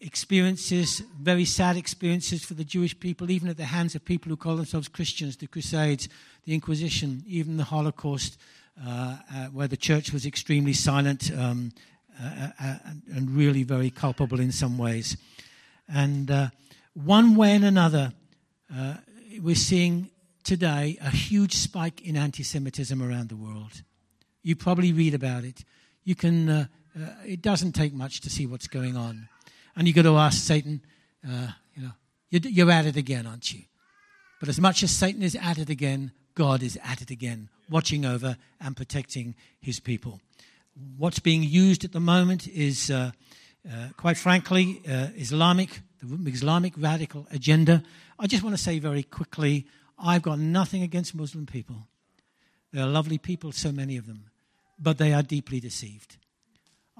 [0.00, 4.36] experiences, very sad experiences for the Jewish people, even at the hands of people who
[4.36, 6.08] call themselves Christians, the Crusades,
[6.44, 8.38] the Inquisition, even the Holocaust,
[8.84, 11.72] uh, uh, where the church was extremely silent um,
[12.18, 15.16] and really very culpable in some ways.
[15.88, 16.48] And uh,
[16.94, 18.12] one way and another,
[18.74, 18.94] uh,
[19.40, 20.10] we're seeing
[20.44, 23.82] today a huge spike in anti Semitism around the world.
[24.42, 25.64] You probably read about it.
[26.04, 29.28] You can, uh, uh, it doesn't take much to see what's going on.
[29.74, 30.82] And you've got to ask Satan,
[31.26, 31.92] uh, you know,
[32.30, 33.62] you're, you're at it again, aren't you?
[34.38, 38.04] But as much as Satan is at it again, God is at it again, watching
[38.04, 40.20] over and protecting his people.
[40.96, 43.12] What's being used at the moment is, uh,
[43.70, 47.82] uh, quite frankly, uh, Islamic, the Islamic radical agenda.
[48.18, 49.66] I just want to say very quickly
[49.98, 51.86] I've got nothing against Muslim people.
[52.72, 54.30] They're lovely people, so many of them,
[54.78, 56.16] but they are deeply deceived.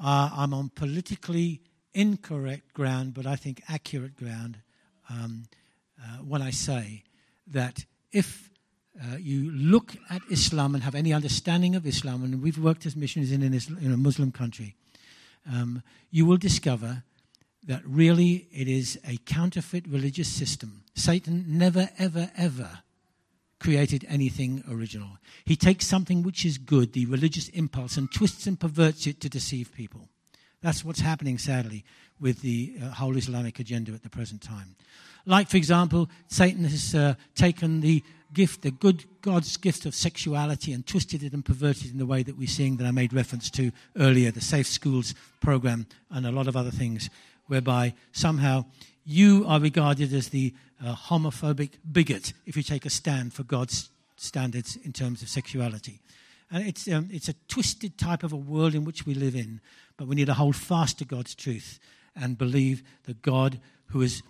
[0.00, 4.58] Uh, I'm on politically incorrect ground, but I think accurate ground
[5.10, 5.44] um,
[6.00, 7.02] uh, when I say
[7.48, 8.50] that if
[9.02, 12.94] uh, you look at Islam and have any understanding of Islam, and we've worked as
[12.94, 14.76] missionaries in, in a Muslim country,
[15.52, 17.02] um, you will discover
[17.66, 20.84] that really it is a counterfeit religious system.
[20.94, 22.82] Satan never, ever, ever
[23.58, 25.18] created anything original.
[25.44, 29.28] He takes something which is good, the religious impulse, and twists and perverts it to
[29.28, 30.08] deceive people.
[30.60, 31.84] That's what's happening, sadly,
[32.20, 34.76] with the uh, whole Islamic agenda at the present time.
[35.26, 38.02] Like, for example, Satan has uh, taken the
[38.34, 42.06] gift, the good God's gift of sexuality, and twisted it and perverted it in the
[42.06, 46.26] way that we're seeing that I made reference to earlier, the Safe Schools program, and
[46.26, 47.08] a lot of other things,
[47.46, 48.66] whereby somehow
[49.04, 50.52] you are regarded as the
[50.84, 56.00] uh, homophobic bigot if you take a stand for God's standards in terms of sexuality.
[56.50, 59.60] And it's, um, it's a twisted type of a world in which we live in,
[59.96, 61.78] but we need to hold fast to God's truth
[62.14, 64.22] and believe that God, who has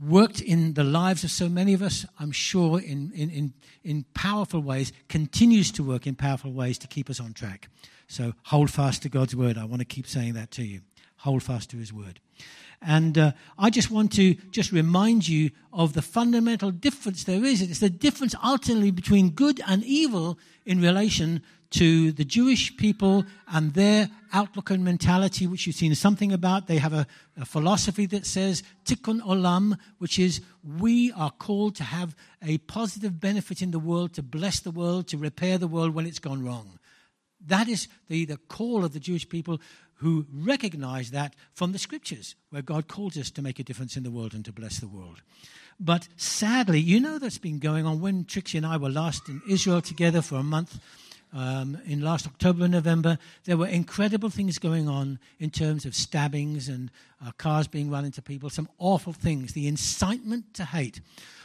[0.00, 4.04] worked in the lives of so many of us, I'm sure, in, in, in, in
[4.14, 7.68] powerful ways, continues to work in powerful ways to keep us on track.
[8.08, 9.56] So hold fast to God's word.
[9.58, 10.80] I want to keep saying that to you.
[11.18, 12.18] Hold fast to his word.
[12.82, 17.60] And uh, I just want to just remind you of the fundamental difference there is.
[17.60, 23.74] It's the difference ultimately between good and evil in relation to the Jewish people and
[23.74, 26.66] their outlook and mentality, which you've seen something about.
[26.66, 27.06] They have a,
[27.40, 30.40] a, philosophy that says tikkun olam, which is
[30.78, 35.06] we are called to have a positive benefit in the world, to bless the world,
[35.08, 36.78] to repair the world when it's gone wrong.
[37.46, 39.60] That is the, the call of the Jewish people
[39.94, 44.02] who recognize that from the scriptures, where God calls us to make a difference in
[44.02, 45.22] the world and to bless the world.
[45.78, 48.00] But sadly, you know that's been going on.
[48.00, 50.78] When Trixie and I were last in Israel together for a month,
[51.32, 55.94] um, in last October and November, there were incredible things going on in terms of
[55.94, 56.90] stabbings and
[57.24, 61.00] uh, cars being run into people, some awful things, the incitement to hate.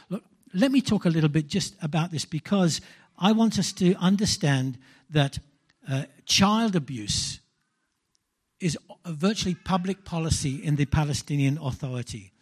[0.08, 2.80] Look, let me talk a little bit just about this because
[3.18, 4.78] I want us to understand
[5.10, 5.38] that
[5.88, 7.40] uh, child abuse
[8.58, 12.32] is virtually public policy in the Palestinian Authority,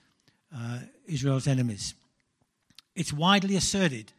[0.54, 1.94] uh, Israel's enemies.
[2.94, 4.12] It's widely asserted,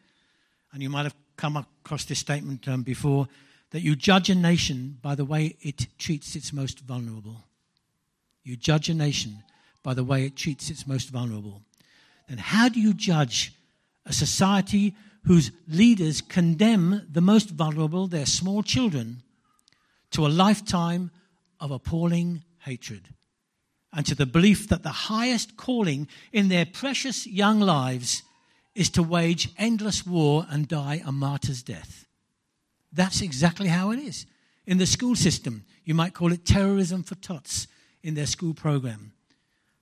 [0.72, 3.28] and you might have come across this statement um, before,
[3.72, 7.44] that you judge a nation by the way it treats its most vulnerable.
[8.44, 9.44] You judge a nation
[9.84, 11.62] by the way it treats its most vulnerable.
[12.28, 13.54] Then how do you judge
[14.06, 14.96] a society
[15.26, 19.24] whose leaders condemn the most vulnerable, their small children,
[20.12, 21.12] to a lifetime
[21.60, 23.10] of appalling hatred
[23.92, 28.24] and to the belief that the highest calling in their precious young lives
[28.76, 32.06] is to wage endless war and die a martyr's death.
[32.92, 34.26] That's exactly how it is.
[34.66, 37.68] In the school system, you might call it terrorism for tots
[38.04, 39.14] in their school program.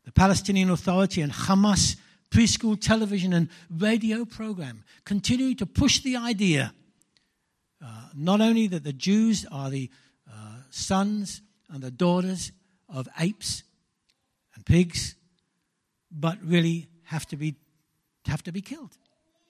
[0.06, 1.98] The Palestinian Authority and Hamas
[2.30, 6.74] preschool television and radio program continue to push the idea
[7.84, 9.90] uh, not only that the Jews are the
[10.32, 12.52] uh, sons and the daughters
[12.88, 13.64] of apes
[14.56, 15.16] and pigs,
[16.10, 17.56] but really have to be,
[18.28, 18.98] have to be killed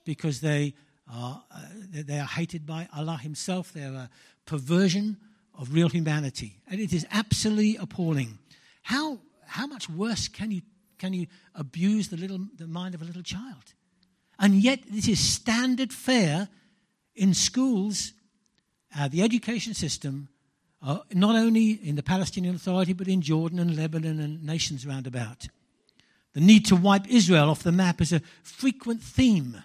[0.05, 0.73] because they
[1.11, 3.73] are, uh, they are hated by Allah Himself.
[3.73, 4.09] They're a
[4.45, 5.17] perversion
[5.57, 6.57] of real humanity.
[6.67, 8.39] And it is absolutely appalling.
[8.83, 10.61] How, how much worse can you,
[10.97, 13.73] can you abuse the, little, the mind of a little child?
[14.39, 16.49] And yet, this is standard fare
[17.15, 18.13] in schools,
[18.97, 20.27] uh, the education system,
[20.81, 25.07] uh, not only in the Palestinian Authority, but in Jordan and Lebanon and nations round
[25.07, 25.47] about.
[26.33, 29.61] The need to wipe Israel off the map is a frequent theme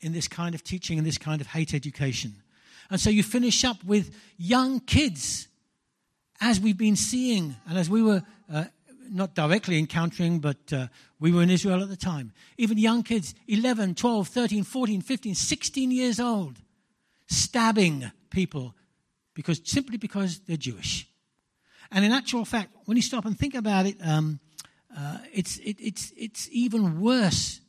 [0.00, 2.34] in this kind of teaching and this kind of hate education.
[2.90, 5.48] And so you finish up with young kids,
[6.40, 8.22] as we've been seeing, and as we were
[8.52, 8.64] uh,
[9.08, 10.88] not directly encountering, but uh,
[11.20, 12.32] we were in Israel at the time.
[12.58, 16.56] Even young kids, 11, 12, 13, 14, 15, 16 years old,
[17.28, 18.74] stabbing people
[19.34, 21.06] because simply because they're Jewish.
[21.90, 24.40] And in actual fact, when you stop and think about it, um,
[24.96, 27.60] uh, it's, it, it's, it's even worse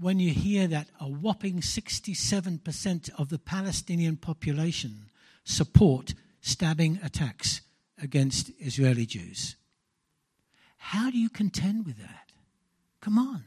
[0.00, 5.10] when you hear that a whopping 67% of the Palestinian population
[5.44, 7.62] support stabbing attacks
[8.00, 9.56] against Israeli Jews.
[10.76, 12.32] How do you contend with that?
[13.00, 13.44] Come on.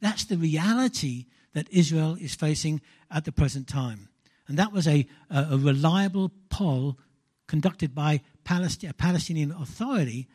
[0.00, 2.80] That's the reality that Israel is facing
[3.10, 4.08] at the present time.
[4.48, 6.98] And that was a, a, a reliable poll
[7.46, 10.28] conducted by Palest- a Palestinian authority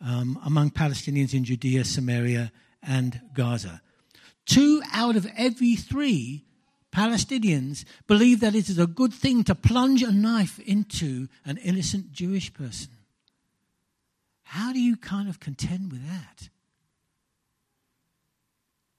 [0.00, 3.80] um, among Palestinians in Judea, Samaria, and Gaza.
[4.46, 6.44] Two out of every three
[6.92, 12.12] Palestinians believe that it is a good thing to plunge a knife into an innocent
[12.12, 12.90] Jewish person.
[14.42, 16.48] How do you kind of contend with that?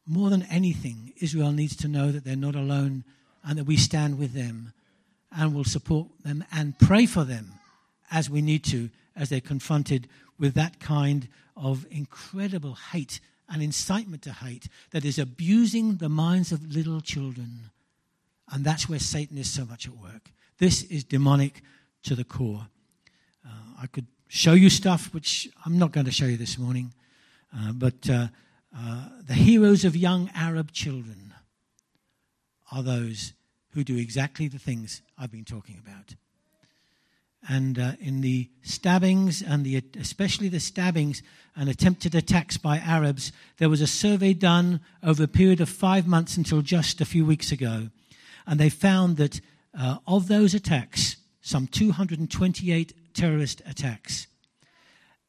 [0.05, 3.03] More than anything, Israel needs to know that they're not alone
[3.43, 4.73] and that we stand with them
[5.35, 7.53] and will support them and pray for them
[8.09, 10.07] as we need to as they're confronted
[10.41, 16.51] with that kind of incredible hate and incitement to hate that is abusing the minds
[16.51, 17.69] of little children.
[18.51, 20.31] And that's where Satan is so much at work.
[20.57, 21.61] This is demonic
[22.03, 22.65] to the core.
[23.45, 26.91] Uh, I could show you stuff which I'm not going to show you this morning,
[27.55, 28.27] uh, but uh,
[28.75, 31.33] uh the heroes of young Arab children
[32.71, 33.33] are those
[33.73, 36.15] who do exactly the things I've been talking about
[37.47, 41.23] and uh, in the stabbings and the especially the stabbings
[41.55, 46.07] and attempted attacks by Arabs, there was a survey done over a period of five
[46.07, 47.89] months until just a few weeks ago,
[48.45, 49.41] and they found that
[49.77, 54.27] uh, of those attacks, some 228 terrorist attacks,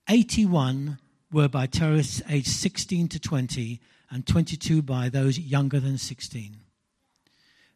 [0.08, 0.98] 81
[1.32, 6.56] were by terrorists aged 16 to 20, and 22 by those younger than 16.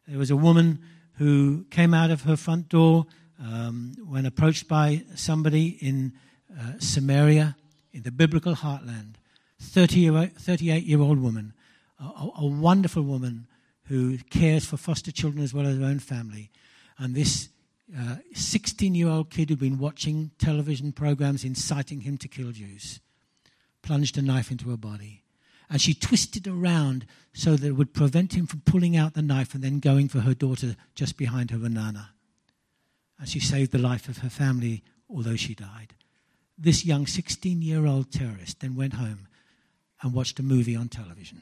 [0.07, 0.79] There was a woman
[1.13, 3.07] who came out of her front door
[3.39, 6.13] um, when approached by somebody in
[6.59, 7.55] uh, Samaria,
[7.93, 9.15] in the biblical heartland,
[9.59, 11.53] 30 38 year old woman,
[11.99, 13.47] a, a, wonderful woman
[13.85, 16.51] who cares for foster children as well as her own family.
[16.99, 17.49] And this
[18.33, 22.99] 16 uh, year old kid who'd been watching television programs inciting him to kill Jews
[23.81, 25.23] plunged a knife into her body.
[25.69, 29.53] And she twisted around so that it would prevent him from pulling out the knife
[29.53, 32.09] and then going for her daughter just behind her banana
[33.19, 35.93] and she saved the life of her family, although she died.
[36.57, 39.27] This young 16 year old terrorist then went home
[40.01, 41.41] and watched a movie on television.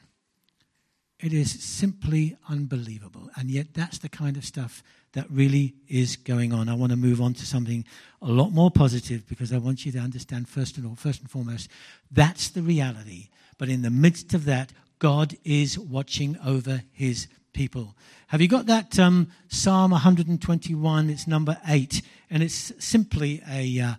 [1.18, 3.30] It is simply unbelievable.
[3.36, 6.68] And yet, that's the kind of stuff that really is going on.
[6.68, 7.86] I want to move on to something
[8.20, 11.30] a lot more positive because I want you to understand, first and all, first and
[11.30, 11.70] foremost,
[12.10, 13.28] that's the reality.
[13.56, 17.96] But in the midst of that, God is watching over his people.
[18.28, 21.10] Have you got that um, Psalm 121?
[21.10, 23.94] It's number eight, and it's simply a, uh,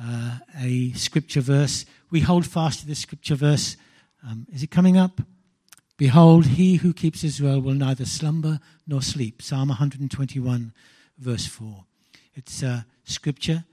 [0.00, 1.84] uh, a scripture verse.
[2.10, 3.76] We hold fast to this scripture verse.
[4.24, 5.20] Um, is it coming up?
[5.96, 9.42] Behold, he who keeps Israel will neither slumber nor sleep.
[9.42, 10.72] Psalm 121,
[11.18, 11.84] verse 4.
[12.34, 13.64] It's a scripture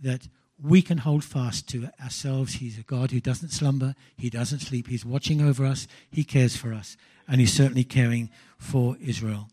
[0.00, 0.28] that
[0.62, 2.54] we can hold fast to ourselves.
[2.54, 4.88] He's a God who doesn't slumber, He doesn't sleep.
[4.88, 6.96] He's watching over us, He cares for us,
[7.28, 9.48] and He's certainly caring for Israel.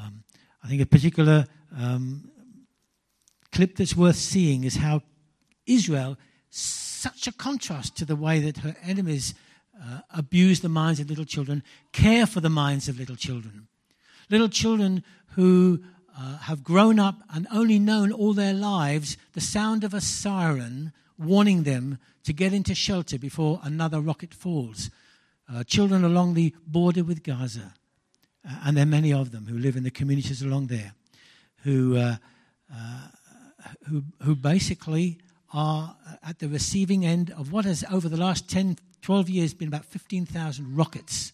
[0.00, 0.24] Um,
[0.62, 1.46] I think a particular
[1.76, 2.30] um,
[3.52, 5.02] clip that's worth seeing is how
[5.66, 6.16] Israel,
[6.50, 9.34] such a contrast to the way that her enemies
[9.82, 11.62] uh, abuse the minds of little children,
[11.92, 13.68] care for the minds of little children.
[14.28, 15.82] Little children who
[16.18, 20.92] uh, have grown up and only known all their lives the sound of a siren
[21.18, 24.90] warning them to get into shelter before another rocket falls.
[25.52, 27.74] Uh, children along the border with Gaza,
[28.48, 30.94] uh, and there are many of them who live in the communities along there,
[31.64, 32.16] who, uh,
[32.72, 33.08] uh,
[33.88, 35.18] who, who basically
[35.52, 39.66] are at the receiving end of what has, over the last 10, 12 years, been
[39.66, 41.32] about 15,000 rockets.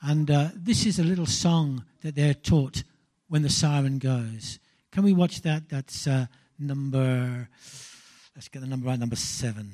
[0.00, 2.82] And uh, this is a little song that they're taught
[3.28, 4.58] when the siren goes.
[4.90, 5.68] Can we watch that?
[5.68, 6.08] That's
[6.58, 7.46] number,
[8.34, 9.70] let's get the number right, number seven.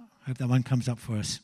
[0.00, 1.38] I hope that one comes up for us.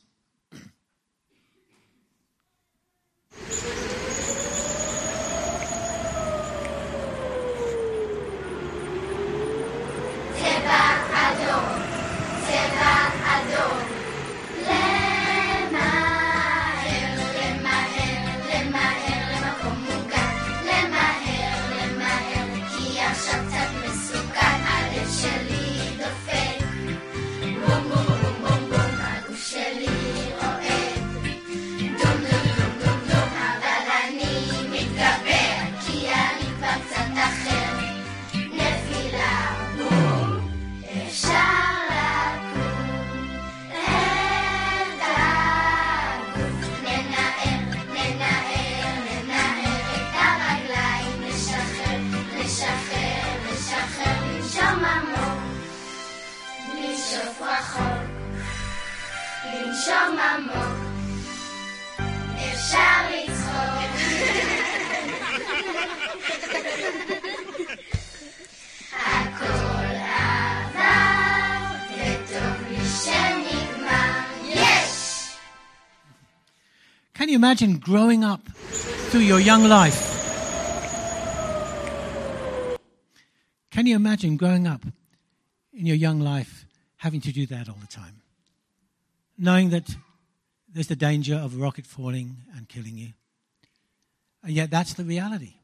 [59.80, 60.76] לנשום עמוק,
[62.36, 63.76] אפשר לצחוק.
[68.92, 74.20] הכל עבר, וטוב לי שנגמר.
[74.44, 75.32] יש!
[77.14, 78.42] Can you imagine growing up
[79.10, 80.02] through your young life?
[83.70, 84.82] Can you imagine growing up
[85.72, 86.64] in your young life
[86.96, 88.19] having to do that all the time?
[89.41, 89.95] Knowing that
[90.71, 93.11] there's the danger of a rocket falling and killing you.
[94.43, 95.55] And yet, that's the reality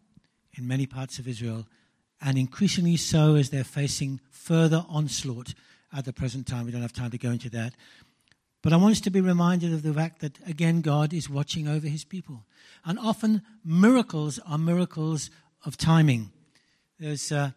[0.58, 1.68] in many parts of Israel,
[2.20, 5.54] and increasingly so as they're facing further onslaught
[5.96, 6.66] at the present time.
[6.66, 7.76] We don't have time to go into that.
[8.64, 11.68] But I want us to be reminded of the fact that, again, God is watching
[11.68, 12.46] over his people.
[12.84, 15.30] And often miracles are miracles
[15.64, 16.32] of timing.
[17.00, 17.52] There's uh,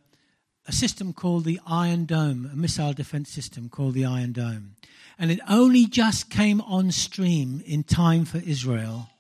[0.67, 4.77] a system called the Iron Dome, a missile defense system called the Iron Dome.
[5.19, 9.11] And it only just came on stream in time for Israel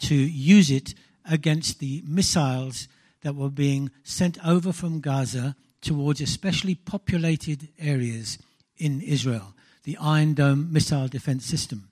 [0.00, 0.94] to use it
[1.28, 2.88] against the missiles
[3.22, 8.38] that were being sent over from Gaza towards especially populated areas
[8.76, 9.54] in Israel,
[9.84, 11.88] the Iron Dome missile defense system.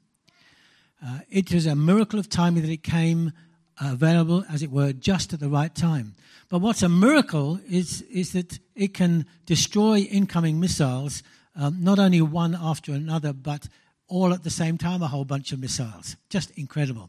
[1.05, 3.33] Uh, it was a miracle of timing that it came
[3.81, 6.15] available, as it were, just at the right time.
[6.49, 11.23] But what's a miracle is, is that it can destroy incoming missiles,
[11.57, 13.69] um, not only one after another, but
[14.09, 16.17] all at the same time, a whole bunch of missiles.
[16.29, 17.09] Just incredible.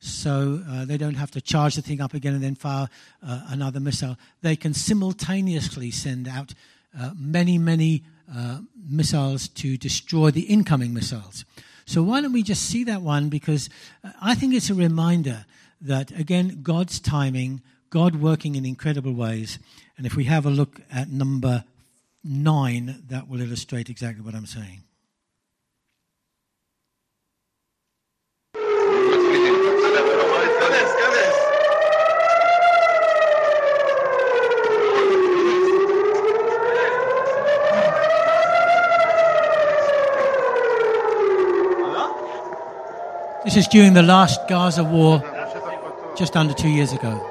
[0.00, 2.88] So uh, they don't have to charge the thing up again and then fire
[3.22, 4.16] uh, another missile.
[4.42, 6.54] They can simultaneously send out
[6.98, 8.02] uh, many, many
[8.34, 11.44] uh, missiles to destroy the incoming missiles.
[11.84, 13.28] So why don't we just see that one?
[13.28, 13.68] Because
[14.02, 15.44] uh, I think it's a reminder
[15.80, 19.58] that, again, God's timing, God working in incredible ways.
[19.96, 21.64] And if we have a look at number
[22.22, 24.82] nine, that will illustrate exactly what I'm saying.
[43.42, 45.24] This is during the last Gaza war,
[46.16, 47.29] just under two years ago.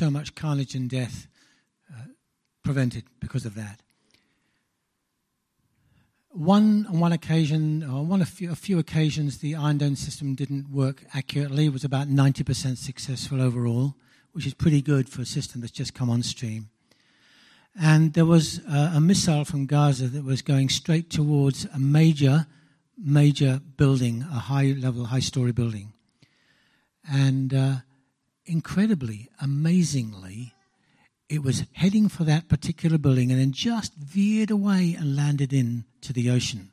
[0.00, 1.26] So much carnage and death
[1.92, 2.04] uh,
[2.62, 3.80] prevented because of that.
[6.30, 10.34] One on one occasion, or one a few, a few occasions, the Iron Dome system
[10.34, 11.66] didn't work accurately.
[11.66, 13.94] It was about 90% successful overall,
[14.32, 16.70] which is pretty good for a system that's just come on stream.
[17.78, 22.46] And there was uh, a missile from Gaza that was going straight towards a major,
[22.96, 25.92] major building, a high level, high story building.
[27.06, 27.74] And uh,
[28.50, 30.52] incredibly, amazingly,
[31.28, 36.12] it was heading for that particular building and then just veered away and landed into
[36.12, 36.72] the ocean.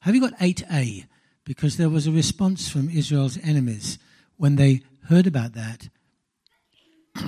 [0.00, 1.06] Have you got 8A?
[1.44, 3.98] Because there was a response from Israel's enemies
[4.36, 5.88] when they heard about that.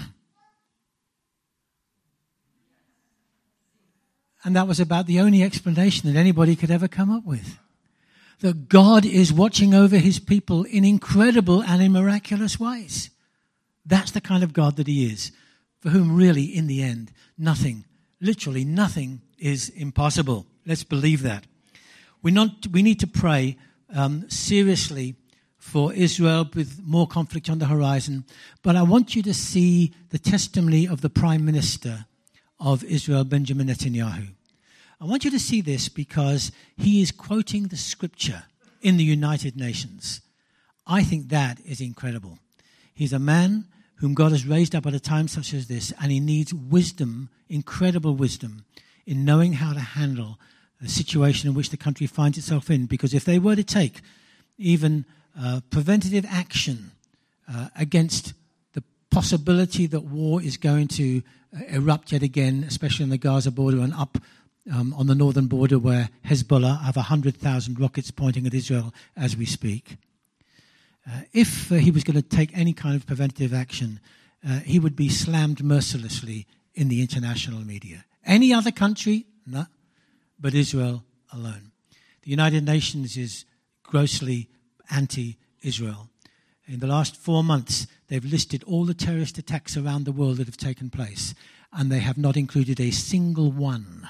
[4.44, 7.59] and that was about the only explanation that anybody could ever come up with.
[8.40, 13.11] That God is watching over his people in incredible and in miraculous ways.
[13.85, 15.33] That's the kind of God that He is,
[15.81, 17.85] for whom really, in the end, nothing,
[18.20, 20.47] literally nothing, is impossible.
[20.66, 21.45] Let's believe that.
[22.22, 23.57] We, not, we need to pray
[23.95, 25.14] um, seriously
[25.59, 28.24] for Israel with more conflict on the horizon.
[28.62, 32.07] But I want you to see the testimony of the Prime Minister
[32.59, 34.29] of Israel, Benjamin Netanyahu.
[35.01, 38.45] I want you to see this because he is quoting the scripture
[38.81, 40.20] in the United Nations.
[40.87, 42.39] I think that is incredible.
[42.99, 43.66] He's a man
[43.99, 47.28] whom God has raised up at a time such as this, and he needs wisdom,
[47.49, 48.64] incredible wisdom,
[49.07, 50.36] in knowing how to handle
[50.80, 52.86] the situation in which the country finds itself in.
[52.86, 54.01] Because if they were to take
[54.57, 55.05] even
[55.40, 56.90] uh, preventative action
[57.49, 58.32] uh, against
[58.72, 58.82] the
[59.12, 61.22] possibility that war is going to
[61.57, 64.18] uh, erupt yet again, especially on the Gaza border and up
[64.74, 69.46] um, on the northern border where Hezbollah have 100,000 rockets pointing at Israel as we
[69.46, 69.99] speak.
[71.09, 74.00] Uh, if uh, he was going to take any kind of preventative action,
[74.46, 78.04] uh, he would be slammed mercilessly in the international media.
[78.24, 79.66] Any other country, no,
[80.38, 81.72] but Israel alone.
[82.22, 83.44] The United Nations is
[83.82, 84.48] grossly
[84.90, 86.11] anti Israel.
[86.66, 90.46] In the last four months, they've listed all the terrorist attacks around the world that
[90.46, 91.34] have taken place,
[91.72, 94.09] and they have not included a single one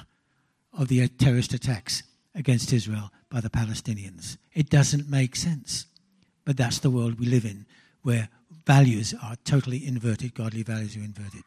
[0.77, 2.03] of the terrorist attacks
[2.35, 4.37] against Israel by the Palestinians.
[4.53, 5.87] It doesn't make sense.
[6.49, 7.67] But that's the world we live in,
[8.01, 8.31] where
[8.65, 11.43] values are totally inverted, godly values are inverted.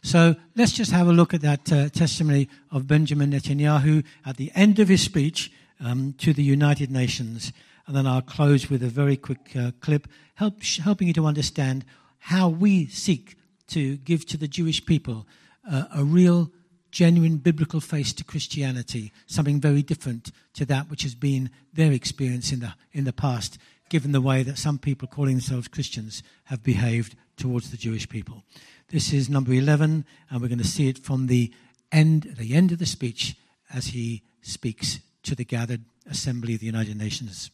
[0.00, 4.50] So let's just have a look at that uh, testimony of Benjamin Netanyahu at the
[4.54, 5.52] end of his speech
[5.84, 7.52] um, to the United Nations.
[7.86, 11.84] And then I'll close with a very quick uh, clip help, helping you to understand
[12.18, 15.26] how we seek to give to the Jewish people
[15.70, 16.50] uh, a real,
[16.90, 22.50] genuine biblical face to Christianity, something very different to that which has been their experience
[22.50, 23.58] in the, in the past
[23.92, 28.42] given the way that some people calling themselves Christians have behaved towards the Jewish people.
[28.88, 31.52] This is number 11, and we're going to see it from the
[31.92, 33.36] end, the end of the speech
[33.70, 37.50] as he speaks to the gathered assembly of the United Nations.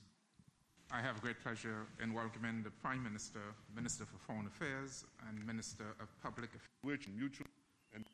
[0.93, 3.41] I have great pleasure in welcoming the Prime Minister,
[3.74, 6.70] Minister for Foreign Affairs, and Minister of Public Affairs.
[6.82, 7.49] Which mutual
[7.93, 8.05] and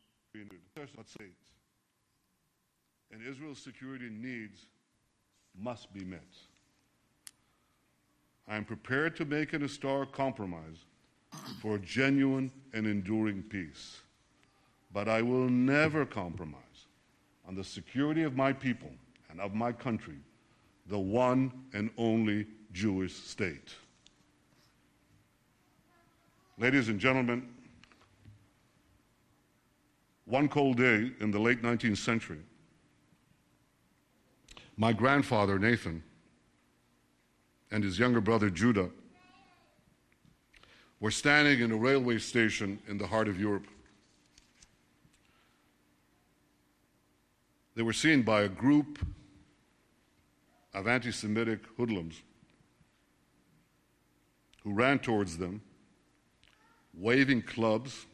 [1.04, 1.36] state.
[3.12, 4.64] And Israel's security needs
[5.54, 6.24] must be met.
[8.46, 10.84] I am prepared to make an historic compromise
[11.60, 14.00] for genuine and enduring peace.
[14.92, 16.60] But I will never compromise
[17.48, 18.90] on the security of my people
[19.30, 20.18] and of my country,
[20.86, 23.74] the one and only Jewish state.
[26.58, 27.48] Ladies and gentlemen,
[30.26, 32.38] one cold day in the late 19th century,
[34.76, 36.02] my grandfather, Nathan,
[37.74, 38.88] and his younger brother Judah
[41.00, 43.66] were standing in a railway station in the heart of Europe.
[47.74, 49.04] They were seen by a group
[50.72, 52.22] of anti Semitic hoodlums
[54.62, 55.60] who ran towards them,
[56.96, 58.06] waving clubs,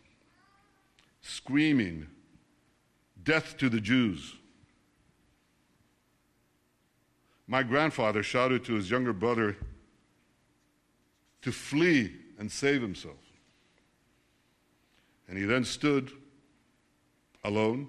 [1.20, 2.06] screaming,
[3.22, 4.36] Death to the Jews.
[7.50, 9.56] My grandfather shouted to his younger brother
[11.42, 13.18] to flee and save himself.
[15.26, 16.12] And he then stood
[17.42, 17.88] alone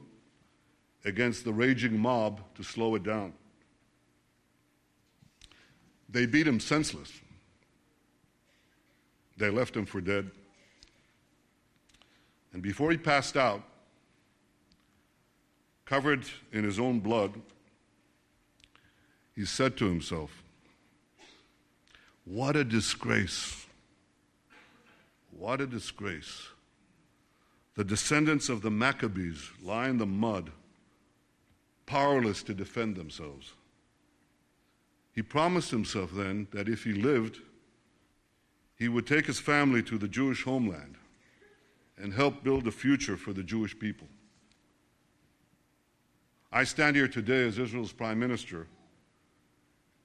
[1.06, 3.34] against the raging mob to slow it down.
[6.10, 7.12] They beat him senseless.
[9.38, 10.32] They left him for dead.
[12.52, 13.62] And before he passed out,
[15.86, 17.40] covered in his own blood,
[19.42, 20.44] he said to himself,
[22.26, 23.66] What a disgrace!
[25.32, 26.50] What a disgrace.
[27.74, 30.52] The descendants of the Maccabees lie in the mud,
[31.88, 33.54] powerless to defend themselves.
[35.16, 37.40] He promised himself then that if he lived,
[38.78, 40.98] he would take his family to the Jewish homeland
[41.98, 44.08] and help build a future for the Jewish people.
[46.52, 48.68] I stand here today as Israel's prime minister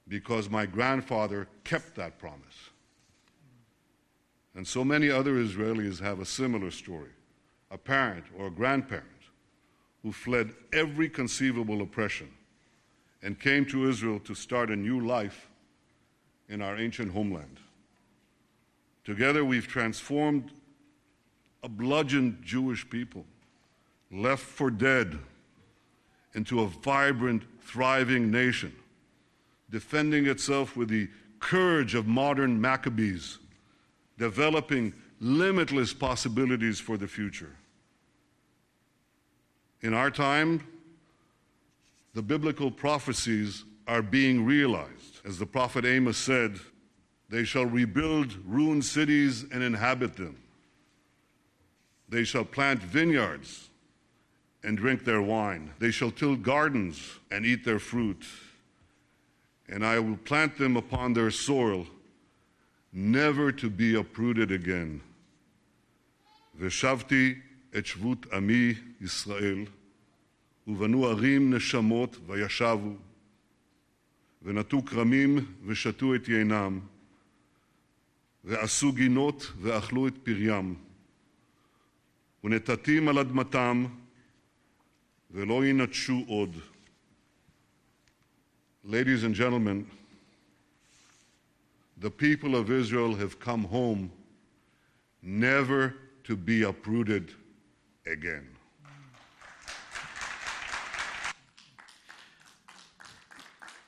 [0.08, 2.70] because my grandfather kept that promise.
[4.54, 7.10] And so many other Israelis have a similar story
[7.72, 9.06] a parent or a grandparent
[10.02, 12.30] who fled every conceivable oppression
[13.22, 15.50] and came to Israel to start a new life
[16.48, 17.58] in our ancient homeland.
[19.04, 20.52] Together, we've transformed
[21.64, 23.24] a bludgeoned Jewish people,
[24.12, 25.18] left for dead,
[26.34, 28.72] into a vibrant, thriving nation
[29.70, 31.08] defending itself with the
[31.40, 33.38] courage of modern Maccabees,
[34.18, 37.54] developing limitless possibilities for the future.
[39.82, 40.66] In our time,
[42.14, 45.20] the biblical prophecies are being realized.
[45.24, 46.58] As the prophet Amos said,
[47.28, 50.36] they shall rebuild ruined cities and inhabit them.
[52.08, 53.68] They shall plant vineyards
[54.62, 55.72] and drink their wine.
[55.78, 58.24] They shall till gardens and eat their fruit
[59.68, 61.86] and I will plant them upon their soil,
[62.92, 65.00] never to be uprooted again.
[66.58, 67.34] ושבתי
[67.78, 69.64] את שבות עמי ישראל,
[70.66, 72.96] ובנו ערים נשמות וישבו,
[74.42, 76.80] ונטו כרמים ושתו את יינם,
[78.44, 80.74] ועשו גינות ואכלו את פריים,
[82.44, 83.86] ונטטים על אדמתם,
[85.30, 86.56] ולא ינטשו עוד.
[88.88, 89.90] Ladies and gentlemen,
[91.98, 94.12] the people of Israel have come home
[95.20, 97.32] never to be uprooted
[98.06, 98.46] again.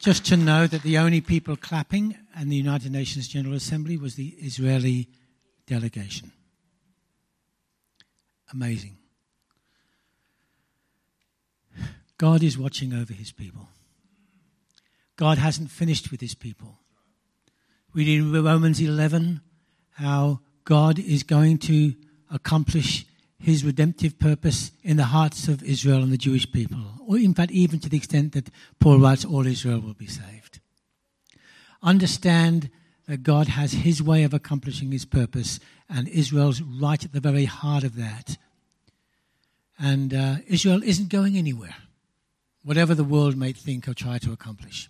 [0.00, 4.16] Just to know that the only people clapping in the United Nations General Assembly was
[4.16, 5.06] the Israeli
[5.68, 6.32] delegation.
[8.52, 8.96] Amazing.
[12.16, 13.68] God is watching over his people.
[15.18, 16.78] God hasn't finished with his people.
[17.92, 19.40] We read in Romans 11
[19.94, 21.94] how God is going to
[22.30, 23.04] accomplish
[23.40, 27.50] his redemptive purpose in the hearts of Israel and the Jewish people, or in fact,
[27.50, 30.60] even to the extent that Paul writes, all Israel will be saved.
[31.82, 32.70] Understand
[33.08, 35.58] that God has his way of accomplishing his purpose,
[35.88, 38.36] and Israel's right at the very heart of that.
[39.80, 41.76] And uh, Israel isn't going anywhere,
[42.62, 44.88] whatever the world may think or try to accomplish.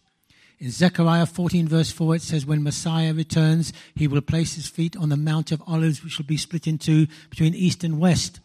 [0.60, 4.96] In Zechariah 14, verse 4, it says, When Messiah returns, he will place his feet
[4.96, 8.40] on the Mount of Olives, which will be split in two between east and west.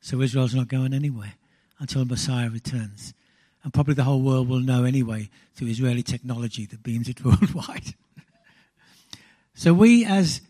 [0.00, 1.34] So Israel's not going anywhere
[1.78, 3.12] until Messiah returns.
[3.62, 7.94] And probably the whole world will know anyway through Israeli technology that beams it worldwide.
[9.54, 10.40] so we, as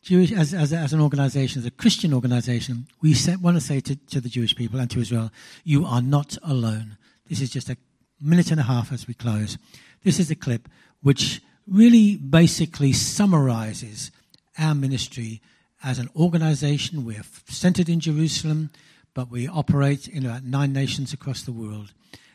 [0.00, 3.80] Jewish, as, as, as an organization, as a Christian organization, we say, want to say
[3.80, 5.30] to, to the Jewish people and to Israel,
[5.64, 6.96] you are not alone.
[7.28, 7.76] This is just a
[8.20, 9.58] minute and a half as we close.
[10.04, 10.68] This is a clip
[11.00, 14.10] which really basically summarizes
[14.58, 15.40] our ministry
[15.82, 17.04] as an organization.
[17.04, 18.70] We're centered in Jerusalem,
[19.14, 21.94] but we operate in about nine nations across the world.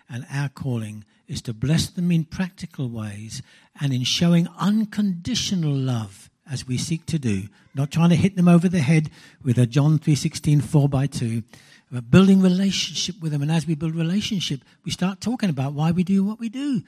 [0.10, 3.44] And our calling is to bless them in practical ways
[3.80, 7.44] and in showing unconditional love as we seek to do,
[7.76, 9.12] not trying to hit them over the head
[9.44, 11.44] with a John 3.16 4 by 2,
[11.92, 13.44] but building relationship with them.
[13.44, 16.82] And as we build relationship, we start talking about why we do what we do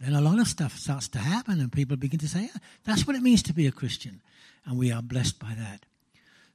[0.00, 3.06] then a lot of stuff starts to happen and people begin to say, yeah, that's
[3.06, 4.22] what it means to be a Christian.
[4.64, 5.84] And we are blessed by that.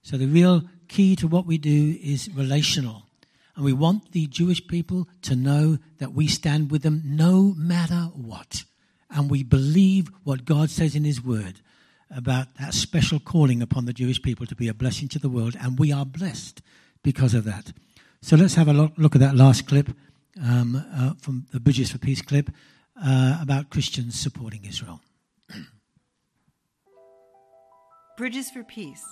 [0.02, 3.04] So the real key to what we do is relational.
[3.56, 8.10] And we want the Jewish people to know that we stand with them no matter
[8.14, 8.64] what.
[9.10, 11.62] And we believe what God says in His Word
[12.16, 15.56] about that special calling upon the Jewish people to be a blessing to the world.
[15.60, 16.62] And we are blessed
[17.04, 17.72] because of that.
[18.22, 19.89] So let's have a look at that last clip
[20.43, 22.50] um, uh, from the Bridges for Peace clip
[23.04, 25.02] uh, about Christians supporting Israel.
[28.18, 29.04] Bridges for Peace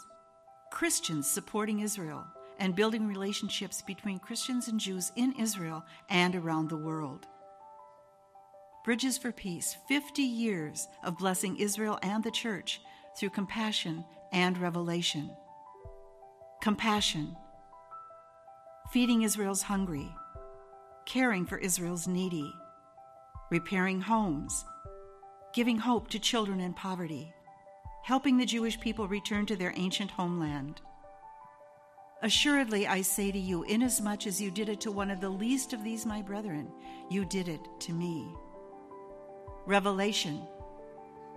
[0.71, 2.25] Christians supporting Israel
[2.59, 7.27] and building relationships between Christians and Jews in Israel and around the world.
[8.85, 12.79] Bridges for Peace 50 years of blessing Israel and the church
[13.17, 15.29] through compassion and revelation.
[16.61, 17.35] Compassion,
[18.91, 20.09] feeding Israel's hungry,
[21.05, 22.53] caring for Israel's needy
[23.53, 24.65] repairing homes,
[25.53, 27.31] giving hope to children in poverty,
[28.01, 30.81] helping the Jewish people return to their ancient homeland.
[32.23, 35.71] Assuredly, I say to you, inasmuch as you did it to one of the least
[35.71, 36.67] of these my brethren,
[37.11, 38.27] you did it to me.
[39.67, 40.41] Revelation,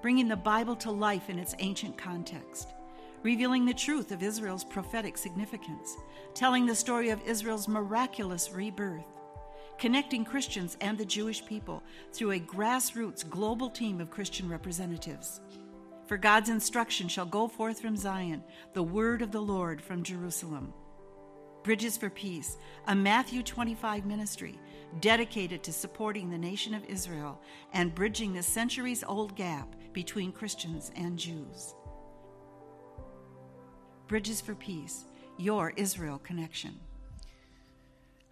[0.00, 2.72] bringing the Bible to life in its ancient context,
[3.24, 5.94] revealing the truth of Israel's prophetic significance,
[6.32, 9.04] telling the story of Israel's miraculous rebirth,
[9.78, 15.40] connecting Christians and the Jewish people through a grassroots global team of Christian representatives.
[16.06, 18.42] For God's instruction shall go forth from Zion,
[18.74, 20.72] the word of the Lord from Jerusalem.
[21.64, 24.56] Bridges for Peace, a Matthew 25 ministry
[25.00, 27.40] dedicated to supporting the nation of Israel
[27.72, 31.74] and bridging the centuries old gap between Christians and Jews.
[34.06, 35.06] Bridges for Peace,
[35.38, 36.78] your Israel connection.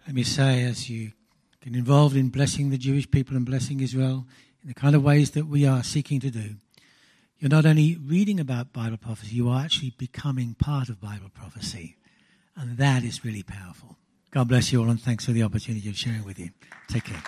[0.07, 1.11] Let me say, as you
[1.73, 4.27] involved in blessing the Jewish people and blessing Israel
[4.61, 6.57] in the kind of ways that we are seeking to do,
[7.39, 11.97] you're not only reading about Bible prophecy, you are actually becoming part of Bible prophecy.
[12.55, 13.97] And that is really powerful.
[14.31, 16.51] God bless you all and thanks for the opportunity of sharing with you.
[16.87, 17.23] Take care.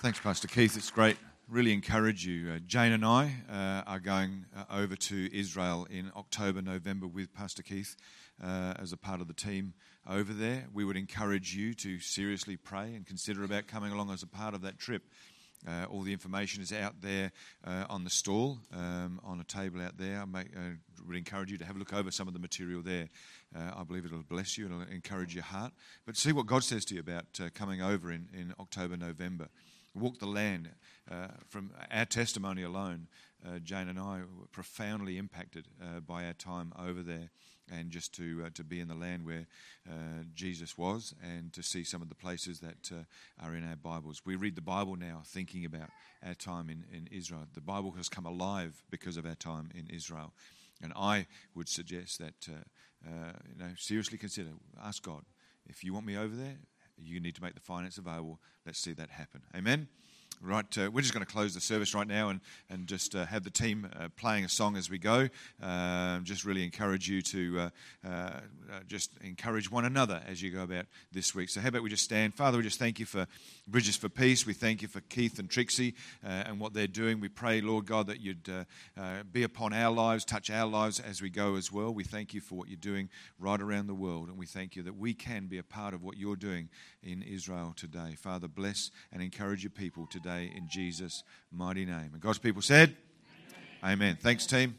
[0.00, 0.76] Thanks, Pastor Keith.
[0.76, 1.16] It's great.
[1.48, 2.52] Really encourage you.
[2.52, 7.32] Uh, Jane and I uh, are going uh, over to Israel in October, November with
[7.32, 7.96] Pastor Keith
[8.42, 9.74] uh, as a part of the team
[10.08, 10.66] over there.
[10.72, 14.54] We would encourage you to seriously pray and consider about coming along as a part
[14.54, 15.02] of that trip.
[15.66, 17.32] Uh, all the information is out there
[17.66, 20.22] uh, on the stall, um, on a table out there.
[20.22, 20.44] I uh,
[21.06, 23.08] would encourage you to have a look over some of the material there.
[23.56, 25.72] Uh, I believe it'll bless you, it'll encourage your heart.
[26.04, 29.48] But see what God says to you about uh, coming over in, in October, November.
[29.94, 30.70] Walk the land.
[31.48, 33.06] From our testimony alone,
[33.62, 35.68] Jane and I were profoundly impacted
[36.04, 37.30] by our time over there
[37.70, 39.46] and just to uh, to be in the land where
[39.88, 43.76] uh, Jesus was, and to see some of the places that uh, are in our
[43.76, 44.22] Bibles.
[44.24, 45.90] We read the Bible now, thinking about
[46.24, 47.44] our time in, in Israel.
[47.54, 50.32] The Bible has come alive because of our time in Israel,
[50.82, 54.50] and I would suggest that uh, uh, you know seriously consider,
[54.82, 55.22] ask God
[55.66, 56.56] if you want me over there.
[56.96, 58.38] You need to make the finance available.
[58.64, 59.42] Let's see that happen.
[59.56, 59.88] Amen.
[60.40, 63.24] Right, uh, we're just going to close the service right now and, and just uh,
[63.26, 65.28] have the team uh, playing a song as we go.
[65.62, 67.70] Um, just really encourage you to uh,
[68.06, 68.40] uh, uh,
[68.86, 71.48] just encourage one another as you go about this week.
[71.48, 72.34] So, how about we just stand?
[72.34, 73.26] Father, we just thank you for
[73.66, 74.46] Bridges for Peace.
[74.46, 77.20] We thank you for Keith and Trixie and what they're doing.
[77.20, 78.48] We pray, Lord God, that you'd
[79.32, 81.92] be upon our lives, touch our lives as we go as well.
[81.92, 83.08] We thank you for what you're doing
[83.38, 86.02] right around the world, and we thank you that we can be a part of
[86.02, 86.68] what you're doing
[87.02, 88.16] in Israel today.
[88.18, 91.22] Father, bless and encourage your people today in Jesus'
[91.52, 92.10] mighty name.
[92.12, 92.96] And God's people said,
[93.82, 93.92] Amen.
[93.92, 94.18] Amen.
[94.20, 94.74] Thanks, team.